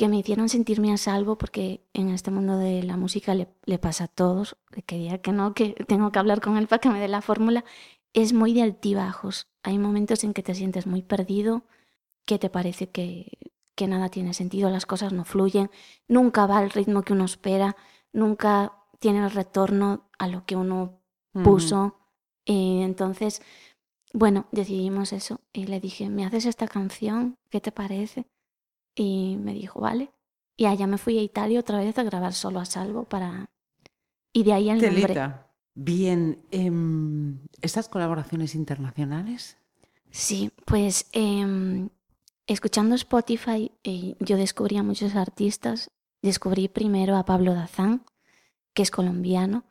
que 0.01 0.09
me 0.09 0.17
hicieron 0.17 0.49
sentirme 0.49 0.95
a 0.95 0.97
salvo, 0.97 1.37
porque 1.37 1.87
en 1.93 2.09
este 2.09 2.31
mundo 2.31 2.57
de 2.57 2.83
la 2.83 2.97
música 2.97 3.35
le, 3.35 3.49
le 3.67 3.79
pasa 3.79 4.05
a 4.05 4.09
todos, 4.09 4.57
que 4.87 4.97
diga 4.97 5.19
que 5.19 5.31
no, 5.31 5.53
que 5.53 5.75
tengo 5.87 6.11
que 6.11 6.19
hablar 6.19 6.41
con 6.41 6.57
él 6.57 6.69
para 6.69 6.81
que 6.81 6.89
me 6.89 6.99
dé 6.99 7.07
la 7.07 7.21
fórmula, 7.21 7.67
es 8.15 8.33
muy 8.33 8.55
de 8.55 8.63
altibajos. 8.63 9.49
Hay 9.63 9.77
momentos 9.77 10.25
en 10.25 10.33
que 10.33 10.43
te 10.43 10.55
sientes 10.55 10.87
muy 10.87 11.03
perdido, 11.03 11.65
que 12.25 12.39
te 12.39 12.49
parece 12.49 12.89
que, 12.89 13.53
que 13.75 13.89
nada 13.89 14.09
tiene 14.09 14.33
sentido, 14.33 14.71
las 14.71 14.87
cosas 14.87 15.13
no 15.13 15.27
fluyen, 15.27 15.71
nunca 16.09 16.47
va 16.47 16.57
al 16.57 16.71
ritmo 16.71 17.03
que 17.03 17.13
uno 17.13 17.27
espera, 17.27 17.77
nunca 18.11 18.73
tiene 19.01 19.19
el 19.23 19.31
retorno 19.31 20.09
a 20.19 20.29
lo 20.29 20.47
que 20.47 20.57
uno 20.57 21.03
puso. 21.45 21.99
Y 22.47 22.81
entonces, 22.81 23.43
bueno, 24.15 24.47
decidimos 24.51 25.13
eso 25.13 25.43
y 25.53 25.67
le 25.67 25.79
dije, 25.79 26.09
¿me 26.09 26.25
haces 26.25 26.47
esta 26.47 26.67
canción? 26.67 27.37
¿Qué 27.51 27.61
te 27.61 27.71
parece? 27.71 28.25
Y 28.95 29.37
me 29.39 29.55
dijo, 29.55 29.81
vale. 29.81 30.11
Y 30.57 30.67
allá 30.67 30.87
me 30.87 30.99
fui 30.99 31.19
a 31.19 31.23
Italia 31.23 31.61
otra 31.61 31.79
vez 31.79 31.97
a 31.99 32.03
grabar 32.03 32.35
solo 32.35 32.61
a 32.61 32.65
salvo 32.65 33.05
para... 33.05 33.51
Y 34.33 34.45
de 34.45 34.53
ahí 34.53 34.71
el 34.71 34.81
nombre. 34.81 35.35
Bien, 35.75 36.45
em, 36.51 37.41
¿estas 37.63 37.89
colaboraciones 37.89 38.55
internacionales? 38.55 39.57
Sí, 40.11 40.53
pues 40.67 41.09
em, 41.13 41.89
escuchando 42.47 42.95
Spotify 42.97 43.73
eh, 43.85 44.17
yo 44.21 44.37
descubrí 44.37 44.77
a 44.77 44.83
muchos 44.83 45.15
artistas. 45.17 45.91
Descubrí 46.23 46.69
primero 46.69 47.17
a 47.17 47.25
Pablo 47.25 47.55
Dazán, 47.55 48.05
que 48.75 48.83
es 48.83 48.91
colombiano, 48.91 49.65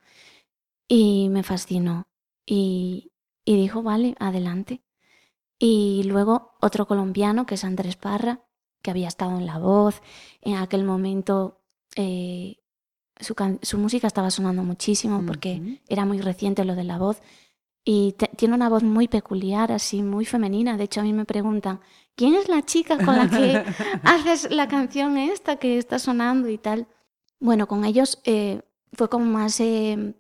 y 0.88 1.30
me 1.30 1.44
fascinó. 1.44 2.08
Y, 2.46 3.12
y 3.46 3.56
dijo, 3.56 3.84
vale, 3.84 4.16
adelante. 4.20 4.82
Y 5.60 6.04
luego 6.06 6.54
otro 6.62 6.88
colombiano, 6.88 7.46
que 7.46 7.56
es 7.56 7.64
Andrés 7.64 7.98
Parra, 7.98 8.49
que 8.82 8.92
había 8.92 9.08
estado 9.08 9.38
en 9.38 9.46
La 9.46 9.58
Voz. 9.58 10.02
En 10.42 10.56
aquel 10.56 10.84
momento 10.84 11.60
eh, 11.96 12.60
su, 13.20 13.78
música 13.78 14.08
estaba 14.08 14.32
sonando 14.32 14.64
muchísimo 14.64 15.24
porque 15.26 15.82
era 15.88 16.06
muy 16.06 16.20
reciente 16.20 16.66
lo 16.66 16.76
de 16.76 16.84
la 16.84 16.98
voz 16.98 17.22
y 17.84 18.16
tiene 18.38 18.56
una 18.56 18.70
voz 18.70 18.84
muy 18.84 19.08
peculiar, 19.08 19.72
así 19.72 20.04
muy 20.04 20.26
femenina. 20.26 20.78
De 20.78 20.86
hecho, 20.86 21.02
a 21.02 21.04
mí 21.04 21.14
me 21.14 21.26
preguntan, 21.26 21.80
¿quién 22.16 22.36
es 22.36 22.48
la 22.48 22.64
chica 22.64 22.98
con 23.04 23.16
la 23.16 23.30
que 23.30 23.64
haces 24.04 24.52
la 24.52 24.68
canción 24.68 25.18
esta 25.18 25.58
que 25.58 25.78
está 25.78 26.00
sonando 26.00 26.50
y 26.50 26.58
tal? 26.58 26.88
Bueno, 27.40 27.68
con 27.68 27.86
ellos 27.86 28.20
eh, 28.26 28.62
fue 28.94 29.10
como 29.10 29.26
más 29.26 29.60
eh, 29.60 30.14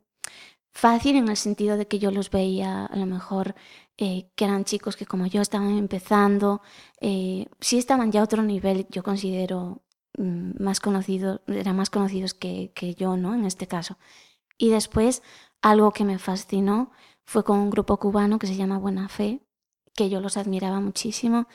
fácil 0.72 1.15
en 1.15 1.30
el 1.30 1.38
sentido 1.38 1.78
de 1.78 1.88
que 1.88 2.00
yo 2.00 2.12
los 2.12 2.30
veía 2.32 2.86
a 2.86 2.95
lo 2.95 3.06
mejor 3.06 3.56
eh, 4.00 4.32
que 4.36 4.46
eran 4.46 4.66
chicos 4.66 4.96
que 4.96 5.06
como 5.06 5.28
yo 5.28 5.42
estaban 5.42 5.78
empezando, 5.78 6.62
sí 7.02 7.78
estaban 7.78 8.12
ya 8.12 8.22
a 8.22 8.24
otro 8.24 8.44
nivel, 8.44 8.88
yo 8.90 9.04
considero 9.04 9.84
Mm, 10.20 10.62
más 10.62 10.80
conocidos, 10.82 11.42
eran 11.48 11.76
más 11.78 11.90
conocidos 11.90 12.34
que, 12.34 12.72
que 12.76 12.94
yo, 12.96 13.16
¿no? 13.18 13.36
En 13.36 13.46
este 13.46 13.68
caso. 13.68 13.98
Y 14.58 14.70
después, 14.70 15.24
algo 15.62 15.92
que 15.92 16.04
me 16.06 16.20
fascinó 16.20 16.92
fue 17.26 17.44
con 17.44 17.60
un 17.60 17.70
grupo 17.70 17.98
cubano 17.98 18.40
que 18.40 18.48
se 18.48 18.56
llama 18.56 18.80
Buena 18.80 19.08
Fe, 19.10 19.42
que 19.96 20.10
yo 20.10 20.22
los 20.22 20.38
admiraba 20.38 20.82
muchísimo. 20.82 21.48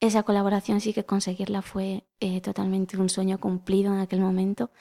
Esa 0.00 0.24
colaboración 0.24 0.80
sí 0.80 0.92
que 0.94 1.04
conseguirla 1.04 1.62
fue 1.62 2.08
eh, 2.20 2.40
totalmente 2.40 2.96
un 2.98 3.08
sueño 3.08 3.38
cumplido 3.40 3.92
en 3.94 4.00
aquel 4.00 4.20
momento 4.20 4.72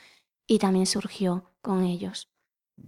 y 0.47 0.59
también 0.59 0.85
surgió 0.87 1.51
con 1.61 1.83
ellos. 1.83 2.31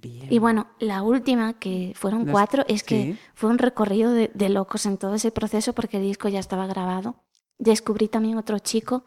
Y 0.01 0.39
bueno, 0.39 0.67
la 0.79 1.01
última, 1.01 1.59
que 1.59 1.93
fueron 1.95 2.25
cuatro, 2.25 2.63
es 2.67 2.83
que 2.83 3.17
fue 3.33 3.49
un 3.49 3.57
recorrido 3.57 4.11
de, 4.11 4.31
de, 4.33 4.49
locos 4.49 4.85
en 4.85 4.97
todo 4.97 5.15
ese 5.15 5.31
proceso 5.31 5.73
porque 5.73 5.97
el 5.97 6.03
disco 6.03 6.29
ya 6.29 6.39
estaba 6.39 6.67
grabado. 6.67 7.15
Descubrí 7.57 8.07
también 8.07 8.37
otro 8.37 8.59
chico 8.59 9.03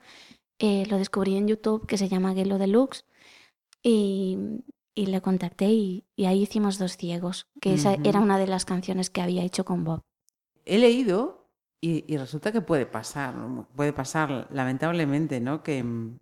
eh, 0.64 0.87
lo 0.87 0.97
descubrí 0.97 1.37
en 1.37 1.49
YouTube 1.49 1.87
que 1.88 1.99
se 1.99 2.09
llama 2.09 2.35
Gelo 2.35 2.57
Deluxe 2.57 3.05
y, 3.83 4.38
y 4.95 5.07
le 5.07 5.21
contacté 5.21 5.71
y, 5.71 6.05
ahí 6.25 6.42
hicimos 6.42 6.79
Dos 6.79 6.97
Ciegos, 6.97 7.49
que 7.61 7.75
esa 7.75 7.95
era 8.05 8.21
una 8.21 8.38
de 8.38 8.47
las 8.47 8.64
canciones 8.64 9.11
que 9.11 9.23
había 9.23 9.42
hecho 9.42 9.64
con 9.64 9.83
Bob. 9.83 10.03
He 10.64 10.79
leído 10.79 11.49
y, 11.81 12.16
resulta 12.16 12.53
que 12.53 12.61
puede 12.61 12.87
pasar, 12.87 13.35
puede 13.75 13.92
pasar 13.92 14.47
lamentablemente, 14.53 15.40
¿no? 15.40 15.64
Que, 15.64 15.83
mm, 15.83 16.21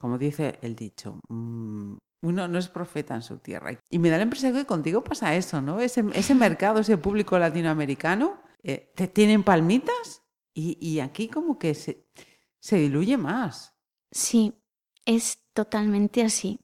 como 0.00 0.18
dice 0.18 0.58
el 0.62 0.74
dicho, 0.74 1.20
mm, 1.28 1.94
uno 2.24 2.48
no 2.48 2.58
es 2.58 2.68
profeta 2.68 3.14
en 3.14 3.22
su 3.22 3.38
tierra. 3.38 3.78
Y 3.88 3.98
me 3.98 4.10
da 4.10 4.16
la 4.16 4.24
impresión 4.24 4.54
que 4.54 4.66
contigo 4.66 5.04
pasa 5.04 5.34
eso, 5.36 5.60
¿no? 5.60 5.80
Ese, 5.80 6.04
ese 6.14 6.34
mercado, 6.34 6.80
ese 6.80 6.98
público 6.98 7.38
latinoamericano, 7.38 8.42
eh, 8.62 8.92
te 8.96 9.06
tienen 9.08 9.44
palmitas 9.44 10.22
y, 10.52 10.78
y 10.80 11.00
aquí 11.00 11.28
como 11.28 11.58
que 11.58 11.74
se 11.74 12.04
se 12.64 12.76
diluye 12.76 13.18
más. 13.18 13.76
Sí, 14.10 14.54
es 15.04 15.44
totalmente 15.52 16.22
así. 16.22 16.60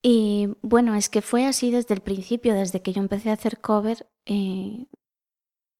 Y 0.00 0.50
bueno, 0.62 0.94
es 0.94 1.08
que 1.08 1.20
fue 1.20 1.46
así 1.46 1.72
desde 1.72 1.94
el 1.94 2.00
principio, 2.00 2.54
desde 2.54 2.80
que 2.80 2.92
yo 2.92 3.02
empecé 3.02 3.30
a 3.30 3.32
hacer 3.32 3.60
cover. 3.60 4.08
Eh, 4.24 4.86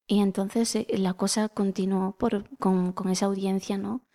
y 0.05 0.19
entonces 0.19 0.75
eh, 0.75 0.85
la 0.97 1.13
cosa 1.13 1.47
continuó 1.47 2.17
por, 2.17 2.49
con, 2.57 2.93
esa 3.09 3.27
audiencia, 3.27 3.77
¿no? 3.77 4.05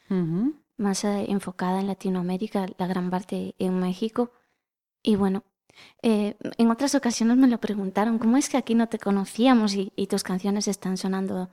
Más 0.76 1.04
eh, 1.04 1.26
enfocada 1.28 1.80
en 1.80 1.86
Latinoamérica, 1.86 2.66
la 2.78 2.86
gran 2.86 3.10
parte 3.10 3.54
en 3.58 3.78
México. 3.78 4.32
Y 5.02 5.16
bueno, 5.16 5.44
en 6.02 6.70
otras 6.70 6.94
ocasiones 6.94 7.36
me 7.36 7.48
lo 7.48 7.58
preguntaron, 7.58 8.18
¿cómo 8.18 8.36
es 8.36 8.48
que 8.48 8.56
aquí 8.56 8.74
no 8.74 8.88
te 8.88 8.98
conocíamos 8.98 9.74
y, 9.74 9.92
y 9.96 10.06
tus 10.06 10.22
canciones 10.22 10.68
están 10.68 10.96
sonando 10.96 11.50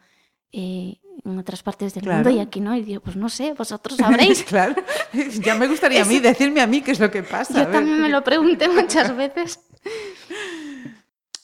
eh, 0.54 1.00
en 1.24 1.40
otras 1.40 1.64
partes 1.64 1.94
del 1.94 2.06
mundo 2.06 2.30
y 2.30 2.40
aquí 2.40 2.60
no. 2.60 2.76
Y 2.76 2.82
digo, 2.82 3.02
pues 3.02 3.16
no 3.16 3.30
sé, 3.30 3.54
vosotros 3.54 3.98
sabréis. 3.98 4.44
claro, 4.44 4.76
ya 5.42 5.56
me 5.56 5.68
gustaría 5.68 6.02
a 6.02 6.06
mí 6.06 6.20
decirme 6.20 6.62
a 6.62 6.68
mí 6.68 6.82
qué 6.82 6.92
es 6.92 7.00
lo 7.00 7.10
que 7.10 7.24
pasa. 7.24 7.66
Yo 7.66 7.72
también 7.72 8.02
me 8.02 8.10
lo 8.10 8.24
pregunté 8.24 8.68
muchas 8.68 9.16
veces. 9.16 9.60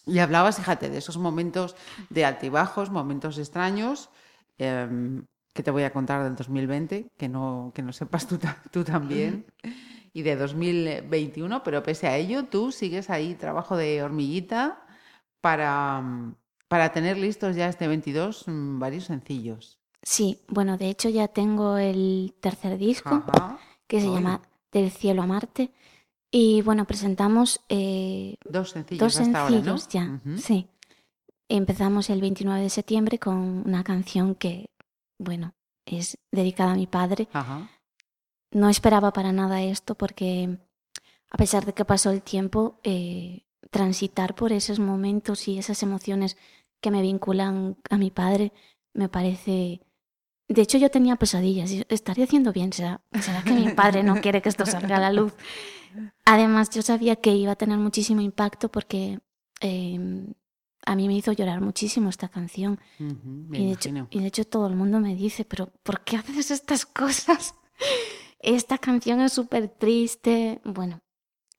Y 0.10 0.20
hablabas, 0.20 0.56
fíjate, 0.56 0.90
de 0.90 1.00
esos 1.00 1.18
momentos 1.18 1.76
de 2.10 2.24
altibajos, 2.24 2.90
momentos 2.90 3.38
extraños, 3.38 4.10
em, 4.58 5.26
que 5.58 5.64
te 5.64 5.72
voy 5.72 5.84
a 5.84 5.92
contar 5.92 6.24
del 6.24 6.38
2020, 6.38 7.10
que 7.18 7.28
no, 7.28 7.74
que 7.76 7.82
no 7.82 7.92
sepas 7.92 8.28
tú, 8.28 8.40
tú 8.72 8.86
también, 8.86 9.46
y 10.14 10.22
de 10.22 10.38
2021, 10.38 11.64
pero 11.64 11.84
pese 11.84 12.08
a 12.08 12.16
ello, 12.16 12.46
tú 12.46 12.72
sigues 12.72 13.10
ahí 13.10 13.36
trabajo 13.36 13.76
de 13.76 14.02
hormiguita 14.02 14.86
para 15.42 16.36
para 16.68 16.92
tener 16.92 17.18
listos 17.18 17.56
ya 17.56 17.68
este 17.68 17.88
22 17.88 18.48
mm, 18.48 18.80
varios 18.80 19.06
sencillos. 19.06 19.80
Sí, 20.04 20.40
bueno, 20.48 20.78
de 20.78 20.90
hecho 20.90 21.10
ya 21.10 21.28
tengo 21.28 21.78
el 21.78 22.34
tercer 22.40 22.78
disco 22.78 23.24
que 23.88 24.02
se 24.02 24.08
llama 24.10 24.42
Del 24.72 24.92
cielo 24.92 25.24
a 25.24 25.28
Marte. 25.28 25.72
Y 26.30 26.62
bueno, 26.62 26.86
presentamos 26.86 27.62
eh, 27.70 28.36
dos 28.44 28.72
sencillos, 28.72 29.20
hasta 29.20 29.42
ahora, 29.42 29.78
ya, 29.90 30.20
sí. 30.38 30.68
Empezamos 31.50 32.10
el 32.10 32.20
29 32.20 32.62
de 32.62 32.70
septiembre 32.70 33.18
con 33.18 33.64
una 33.66 33.84
canción 33.84 34.36
que, 34.36 34.70
bueno, 35.18 35.54
es 35.86 36.18
dedicada 36.32 36.72
a 36.72 36.76
mi 36.76 36.88
padre. 36.88 37.28
No 38.52 38.70
esperaba 38.70 39.12
para 39.12 39.32
nada 39.32 39.62
esto 39.62 39.96
porque 39.96 40.58
a 41.30 41.38
pesar 41.38 41.66
de 41.66 41.74
que 41.74 41.86
pasó 41.86 42.12
el 42.12 42.22
tiempo, 42.22 42.80
eh, 42.84 43.46
transitar 43.72 44.36
por 44.36 44.52
esos 44.52 44.80
momentos 44.80 45.48
y 45.48 45.58
esas 45.58 45.84
emociones 45.84 46.38
que 46.80 46.92
me 46.92 47.02
vinculan 47.02 47.78
a 47.90 47.98
mi 47.98 48.12
padre 48.12 48.54
me 48.94 49.10
parece... 49.10 49.82
De 50.48 50.62
hecho, 50.62 50.78
yo 50.78 50.90
tenía 50.90 51.18
pesadillas. 51.18 51.72
¿Estaría 51.90 52.24
haciendo 52.24 52.54
bien? 52.54 52.72
¿Será, 52.72 53.02
¿Será 53.20 53.44
que 53.44 53.52
mi 53.52 53.74
padre 53.74 54.02
no 54.04 54.22
quiere 54.22 54.42
que 54.42 54.48
esto 54.48 54.66
salga 54.66 54.96
a 54.96 55.02
la 55.02 55.12
luz? 55.12 55.34
Además, 56.24 56.70
yo 56.70 56.82
sabía 56.82 57.18
que 57.18 57.36
iba 57.36 57.52
a 57.52 57.58
tener 57.58 57.78
muchísimo 57.78 58.22
impacto 58.22 58.70
porque 58.70 59.20
em, 59.60 60.34
a 60.88 60.96
mí 60.96 61.08
me 61.08 61.16
hizo 61.16 61.34
llorar 61.34 61.60
muchísimo 61.60 62.10
esta 62.10 62.30
canción. 62.30 62.80
y, 63.52 63.66
de 63.66 63.72
hecho, 63.74 63.90
y, 64.10 64.20
de 64.22 64.28
hecho, 64.28 64.46
todo 64.46 64.68
el 64.68 64.76
mundo 64.76 65.02
me 65.02 65.16
dice, 65.16 65.44
pero 65.44 65.68
¿por 65.84 66.02
qué 66.02 66.16
haces 66.16 66.50
estas 66.50 66.86
cosas? 66.86 67.56
Esta 68.40 68.78
canción 68.78 69.20
es 69.20 69.34
súper 69.34 69.68
triste. 69.68 70.62
Bueno, 70.64 71.02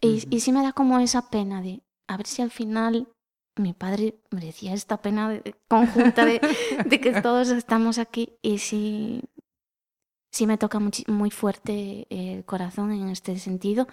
y, 0.01 0.25
y, 0.35 0.41
sí 0.41 0.51
me 0.53 0.63
da 0.63 0.73
como 0.73 0.99
esa 0.99 1.29
pena 1.29 1.61
de 1.61 1.83
a 2.07 2.17
ver 2.17 2.27
si 2.27 2.41
al 2.41 2.51
final 2.51 3.09
mi 3.57 3.75
padre 3.75 4.19
merecía 4.31 4.73
esta 4.73 5.03
pena 5.03 5.43
conjunta 5.69 6.25
de, 6.25 6.41
de, 6.87 7.01
que 7.01 7.13
todos 7.23 7.51
estamos 7.51 7.99
aquí 7.99 8.39
y 8.41 8.59
sí, 8.59 9.23
sí 10.33 10.47
me 10.47 10.57
toca 10.57 10.79
muy, 10.79 10.93
muy 11.09 11.31
fuerte 11.31 12.07
el 12.09 12.45
corazón 12.47 12.93
en 12.93 13.11
este 13.11 13.39
sentido. 13.39 13.89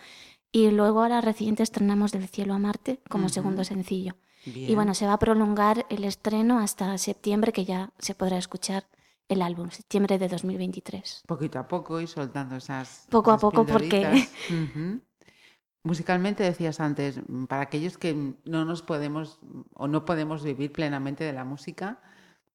Y 0.55 0.71
luego 0.71 1.01
ahora 1.01 1.19
reciente 1.19 1.63
estrenamos 1.63 2.13
Del 2.13 2.29
cielo 2.29 2.53
a 2.53 2.59
Marte 2.59 3.01
como 3.09 3.27
segundo 3.27 3.65
sencillo. 3.65 4.15
Y 4.45 4.73
bueno, 4.73 4.93
se 4.93 5.05
va 5.05 5.11
a 5.11 5.19
prolongar 5.19 5.85
el 5.89 6.05
estreno 6.05 6.59
hasta 6.59 6.97
septiembre, 6.97 7.51
que 7.51 7.65
ya 7.65 7.91
se 7.99 8.15
podrá 8.15 8.37
escuchar 8.37 8.87
el 9.27 9.41
álbum, 9.41 9.69
septiembre 9.69 10.17
de 10.17 10.29
2023. 10.29 11.23
Poquito 11.27 11.59
a 11.59 11.67
poco 11.67 11.99
y 11.99 12.07
soltando 12.07 12.55
esas. 12.55 13.05
Poco 13.09 13.31
a 13.31 13.37
poco, 13.37 13.65
porque. 13.65 14.29
Musicalmente 15.83 16.43
decías 16.43 16.79
antes, 16.79 17.19
para 17.49 17.63
aquellos 17.63 17.97
que 17.97 18.33
no 18.45 18.63
nos 18.63 18.81
podemos 18.81 19.41
o 19.73 19.89
no 19.89 20.05
podemos 20.05 20.41
vivir 20.41 20.71
plenamente 20.71 21.25
de 21.25 21.33
la 21.33 21.43
música, 21.43 21.99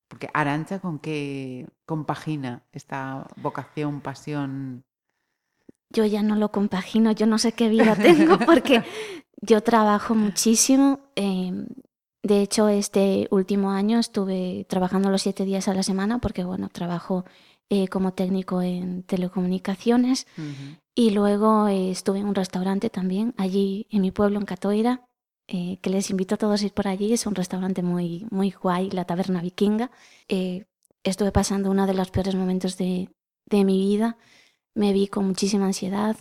porque 0.09 0.31
Arancha, 0.33 0.79
¿con 0.79 1.01
qué 1.01 1.69
compagina 1.85 2.65
esta 2.73 3.29
vocación, 3.37 4.01
pasión? 4.01 4.85
Yo 5.93 6.05
ya 6.05 6.23
no 6.23 6.37
lo 6.37 6.53
compagino, 6.53 7.13
yo 7.13 7.27
no 7.27 7.39
sé 7.39 7.53
qué 7.53 7.69
vida 7.69 7.97
tengo 7.97 8.39
porque 8.47 8.83
yo 9.41 9.63
trabajo 9.63 10.15
muchísimo. 10.15 11.01
Em, 11.17 11.67
de 12.23 12.43
hecho, 12.43 12.69
este 12.69 13.29
último 13.31 13.71
año 13.71 13.99
estuve 13.99 14.67
trabajando 14.69 15.11
los 15.11 15.23
siete 15.23 15.45
días 15.45 15.69
a 15.69 15.75
la 15.75 15.83
semana 15.83 16.19
porque, 16.19 16.45
bueno, 16.45 16.69
trabajo 16.69 17.25
eh, 17.71 17.89
como 17.89 18.13
técnico 18.13 18.61
en 18.63 19.05
telecomunicaciones 19.05 20.27
y 20.95 21.11
luego 21.11 21.69
eh, 21.69 21.91
estuve 21.91 22.19
en 22.19 22.27
un 22.27 22.35
restaurante 22.35 22.91
también, 22.91 23.33
allí 23.39 23.87
en 23.91 24.03
mi 24.03 24.11
pueblo, 24.11 24.39
en 24.39 24.45
Catoira, 24.45 25.07
eh, 25.47 25.79
que 25.81 25.89
les 25.89 26.11
invito 26.11 26.35
a 26.35 26.39
todos 26.39 26.63
a 26.63 26.67
ir 26.67 26.73
por 26.73 26.89
allí. 26.89 27.13
Es 27.13 27.27
un 27.27 27.35
restaurante 27.35 27.83
muy, 27.83 28.27
muy 28.31 28.51
guay, 28.51 28.91
la 28.91 29.05
Taberna 29.05 29.41
Vikinga. 29.41 29.91
estuve 31.05 31.33
pasando 31.33 31.71
uno 31.71 31.87
de 31.87 31.95
los 31.95 32.11
peores 32.11 32.35
momentos 32.35 32.77
de, 32.77 33.09
de 33.47 33.65
mi 33.65 33.79
vida. 33.79 34.19
Me 34.75 34.93
vi 34.93 35.09
con 35.09 35.27
muchísima 35.27 35.67
ansiedad, 35.67 36.17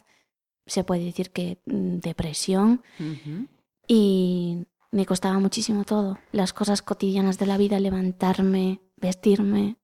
se 0.66 0.84
puede 0.84 1.04
decir 1.04 1.32
que 1.32 1.62
mm, 1.66 2.00
depresión. 2.00 2.84
Y 3.88 4.68
me 4.92 5.06
costaba 5.06 5.40
muchísimo 5.40 5.84
todo, 5.84 6.18
las 6.32 6.54
cosas 6.54 6.82
cotidianas 6.82 7.38
de 7.38 7.46
la 7.46 7.58
vida, 7.58 7.80
levantarme, 7.80 8.82
vestirme, 8.98 9.78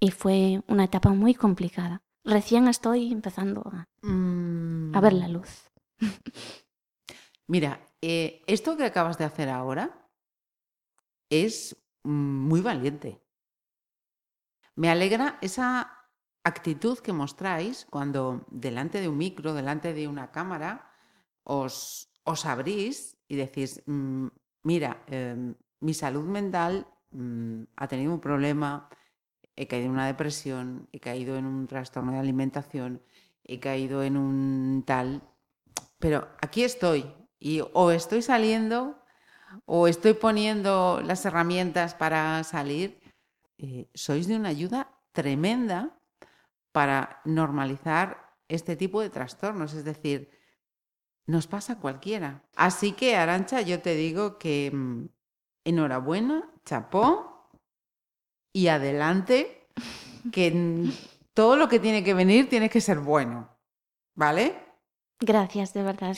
y 0.00 0.10
fue 0.10 0.62
una 0.68 0.84
etapa 0.84 1.10
muy 1.10 1.34
complicada. 1.34 2.02
Recién 2.24 2.68
estoy 2.68 3.12
empezando 3.12 3.62
a, 3.66 3.88
a 4.02 5.00
ver 5.00 5.12
la 5.12 5.28
mm. 5.28 5.32
luz. 5.32 5.70
Mira, 7.46 7.80
eh, 8.00 8.42
esto 8.46 8.76
que 8.76 8.84
acabas 8.84 9.18
de 9.18 9.24
hacer 9.24 9.48
ahora 9.48 10.08
es 11.30 11.76
muy 12.02 12.60
valiente. 12.60 13.20
Me 14.74 14.90
alegra 14.90 15.38
esa 15.40 16.03
actitud 16.44 16.98
que 16.98 17.12
mostráis 17.12 17.86
cuando 17.90 18.44
delante 18.50 19.00
de 19.00 19.08
un 19.08 19.16
micro, 19.16 19.54
delante 19.54 19.94
de 19.94 20.06
una 20.06 20.30
cámara, 20.30 20.90
os, 21.42 22.10
os 22.24 22.46
abrís 22.46 23.16
y 23.28 23.36
decís, 23.36 23.82
mm, 23.86 24.28
mira, 24.62 25.02
em, 25.08 25.54
mi 25.80 25.94
salud 25.94 26.24
mental 26.24 26.86
mm, 27.10 27.62
ha 27.76 27.88
tenido 27.88 28.12
un 28.12 28.20
problema, 28.20 28.88
he 29.56 29.66
caído 29.66 29.86
en 29.86 29.92
una 29.92 30.06
depresión, 30.06 30.88
he 30.92 31.00
caído 31.00 31.36
en 31.36 31.46
un 31.46 31.66
trastorno 31.66 32.12
de 32.12 32.18
alimentación, 32.18 33.02
he 33.44 33.58
caído 33.60 34.02
en 34.02 34.16
un 34.16 34.84
tal, 34.86 35.22
pero 35.98 36.28
aquí 36.40 36.62
estoy 36.64 37.06
y 37.38 37.62
o 37.72 37.90
estoy 37.90 38.22
saliendo 38.22 38.98
o 39.66 39.88
estoy 39.88 40.14
poniendo 40.14 41.00
las 41.04 41.24
herramientas 41.24 41.94
para 41.94 42.42
salir. 42.44 43.00
Eh, 43.58 43.88
sois 43.94 44.26
de 44.26 44.36
una 44.36 44.48
ayuda 44.48 44.90
tremenda 45.12 45.93
para 46.74 47.20
normalizar 47.24 48.34
este 48.48 48.74
tipo 48.74 49.00
de 49.00 49.08
trastornos, 49.08 49.74
es 49.74 49.84
decir, 49.84 50.28
nos 51.24 51.46
pasa 51.46 51.74
a 51.74 51.78
cualquiera. 51.78 52.42
Así 52.56 52.94
que, 52.94 53.14
Arancha, 53.14 53.60
yo 53.60 53.80
te 53.80 53.94
digo 53.94 54.40
que 54.40 54.72
mm, 54.74 55.06
enhorabuena, 55.62 56.50
chapó 56.64 57.48
y 58.52 58.66
adelante, 58.66 59.68
que 60.32 60.90
todo 61.32 61.54
lo 61.54 61.68
que 61.68 61.78
tiene 61.78 62.02
que 62.02 62.12
venir 62.12 62.48
tiene 62.48 62.68
que 62.68 62.80
ser 62.80 62.98
bueno. 62.98 63.56
¿Vale? 64.16 64.60
Gracias, 65.20 65.74
de 65.74 65.84
verdad. 65.84 66.16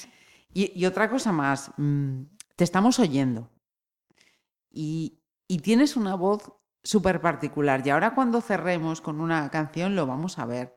Y, 0.55 0.87
otra 0.87 1.11
cosa 1.11 1.33
más, 1.33 1.71
mm, 1.77 2.23
te 2.57 2.65
estamos 2.65 2.99
oyendo 2.99 3.51
y, 4.71 5.21
y 5.49 5.59
tienes 5.59 5.99
una 5.99 6.15
voz 6.15 6.51
súper 6.87 7.21
particular. 7.21 7.87
Y 7.87 7.91
ahora 7.91 8.15
cuando 8.15 8.41
cerremos 8.41 9.01
con 9.01 9.21
una 9.21 9.51
canción 9.51 9.97
lo 9.97 10.07
vamos 10.07 10.39
a 10.39 10.47
ver 10.47 10.77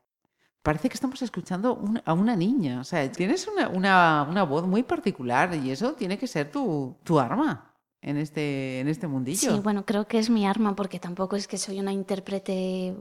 parece 0.61 0.89
que 0.89 0.95
estamos 0.95 1.21
escuchando 1.21 1.81
a 2.05 2.13
una 2.13 2.35
niña. 2.35 2.81
O 2.81 2.83
sea, 2.83 3.09
tienes 3.11 3.47
una, 3.73 4.45
voz 4.47 4.67
muy 4.67 4.83
particular 4.83 5.55
y 5.55 5.71
eso 5.71 5.93
tiene 5.93 6.17
que 6.17 6.27
ser 6.27 6.51
tu, 6.51 6.95
arma 7.19 7.73
en 8.01 8.17
este, 8.17 8.79
en 8.79 8.87
este 8.87 9.07
mundillo. 9.07 9.55
Sí, 9.55 9.59
bueno, 9.61 9.85
creo 9.85 10.07
que 10.07 10.19
es 10.19 10.29
mi 10.29 10.45
arma 10.45 10.75
porque 10.75 10.99
tampoco 10.99 11.35
es 11.35 11.47
que 11.47 11.57
soy 11.57 11.79
una 11.79 11.91
intérprete 11.91 12.95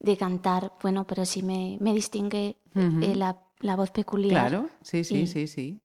de 0.00 0.16
cantar, 0.16 0.72
bueno, 0.82 1.06
pero 1.06 1.24
sí 1.24 1.42
me, 1.42 1.92
distingue 1.92 2.56
eh, 2.74 3.14
la, 3.16 3.38
voz 3.60 3.90
peculiar. 3.90 4.48
Claro, 4.48 4.70
sí, 4.82 5.04
sí, 5.04 5.26
sí, 5.26 5.46
sí. 5.46 5.80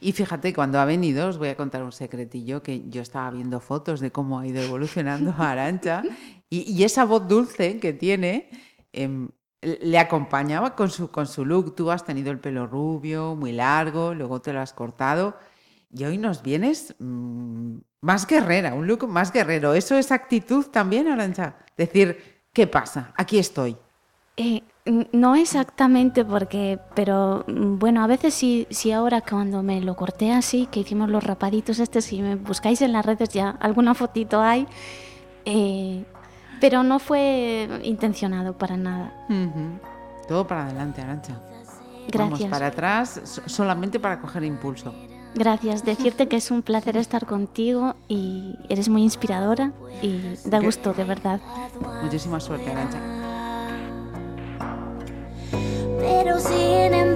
Y 0.00 0.12
fíjate, 0.12 0.52
cuando 0.52 0.80
ha 0.80 0.84
venido, 0.84 1.28
os 1.28 1.38
voy 1.38 1.48
a 1.48 1.56
contar 1.56 1.82
un 1.82 1.92
secretillo, 1.92 2.62
que 2.62 2.88
yo 2.88 3.02
estaba 3.02 3.30
viendo 3.30 3.60
fotos 3.60 4.00
de 4.00 4.10
cómo 4.10 4.40
ha 4.40 4.46
ido 4.46 4.60
evolucionando 4.62 5.34
Arancha 5.38 6.02
y, 6.50 6.82
esa 6.82 7.04
voz 7.04 7.26
dulce 7.28 7.78
que 7.78 7.92
tiene... 7.92 8.50
Em, 8.92 9.28
le 9.64 9.96
acompañaba 9.96 10.74
con 10.74 10.90
su, 10.90 11.12
con 11.12 11.28
su 11.28 11.44
look. 11.44 11.76
Tú 11.76 11.92
has 11.92 12.04
tenido 12.04 12.32
el 12.32 12.40
pelo 12.40 12.66
rubio, 12.66 13.36
muy 13.36 13.52
largo, 13.52 14.12
luego 14.12 14.42
te 14.42 14.52
lo 14.52 14.60
has 14.60 14.72
cortado 14.72 15.36
y 15.92 16.04
hoy 16.04 16.18
nos 16.18 16.42
vienes 16.42 16.94
mm, 16.98 17.76
más 18.00 18.26
guerrera, 18.26 18.74
un 18.74 18.86
look 18.86 19.06
más 19.06 19.32
guerrero. 19.32 19.74
¿Eso 19.74 19.96
es 19.96 20.10
actitud 20.10 20.66
también, 20.66 21.06
Arancha? 21.06 21.56
Decir, 21.76 22.42
¿qué 22.52 22.66
pasa? 22.66 23.12
Aquí 23.16 23.38
estoy. 23.38 23.76
Eh, 24.36 24.62
no 24.84 25.36
exactamente 25.36 26.24
porque, 26.24 26.78
pero 26.94 27.44
mm, 27.46 27.78
bueno, 27.78 28.02
a 28.02 28.06
veces 28.06 28.34
sí, 28.34 28.66
sí 28.70 28.92
ahora 28.92 29.20
cuando 29.20 29.62
me 29.62 29.80
lo 29.80 29.94
corté 29.96 30.32
así, 30.32 30.66
que 30.66 30.80
hicimos 30.80 31.08
los 31.08 31.22
rapaditos 31.22 31.78
este, 31.78 32.02
si 32.02 32.20
me 32.20 32.34
buscáis 32.34 32.82
en 32.82 32.92
las 32.92 33.06
redes 33.06 33.28
ya 33.28 33.50
alguna 33.60 33.94
fotito 33.94 34.40
hay, 34.40 34.66
eh, 35.44 36.04
pero 36.60 36.82
no 36.82 36.98
fue 36.98 37.68
intencionado 37.84 38.56
para 38.56 38.76
nada. 38.76 39.12
Todo 40.28 40.46
para 40.46 40.66
adelante, 40.66 41.00
Arancha. 41.00 41.40
Gracias. 42.08 42.40
Vamos 42.40 42.44
para 42.50 42.66
atrás 42.66 43.40
solamente 43.46 44.00
para 44.00 44.20
coger 44.20 44.44
impulso. 44.44 44.92
Gracias, 45.34 45.84
decirte 45.84 46.28
que 46.28 46.36
es 46.36 46.50
un 46.50 46.62
placer 46.62 46.96
estar 46.96 47.24
contigo 47.24 47.94
y 48.06 48.58
eres 48.68 48.88
muy 48.88 49.02
inspiradora 49.02 49.72
y 50.02 50.20
da 50.44 50.60
gusto, 50.60 50.92
de 50.92 51.04
verdad. 51.04 51.40
Muchísima 52.02 52.38
suerte, 52.38 52.70
Arancha. 52.70 52.98
Pero 56.42 56.48
sin 56.48 57.11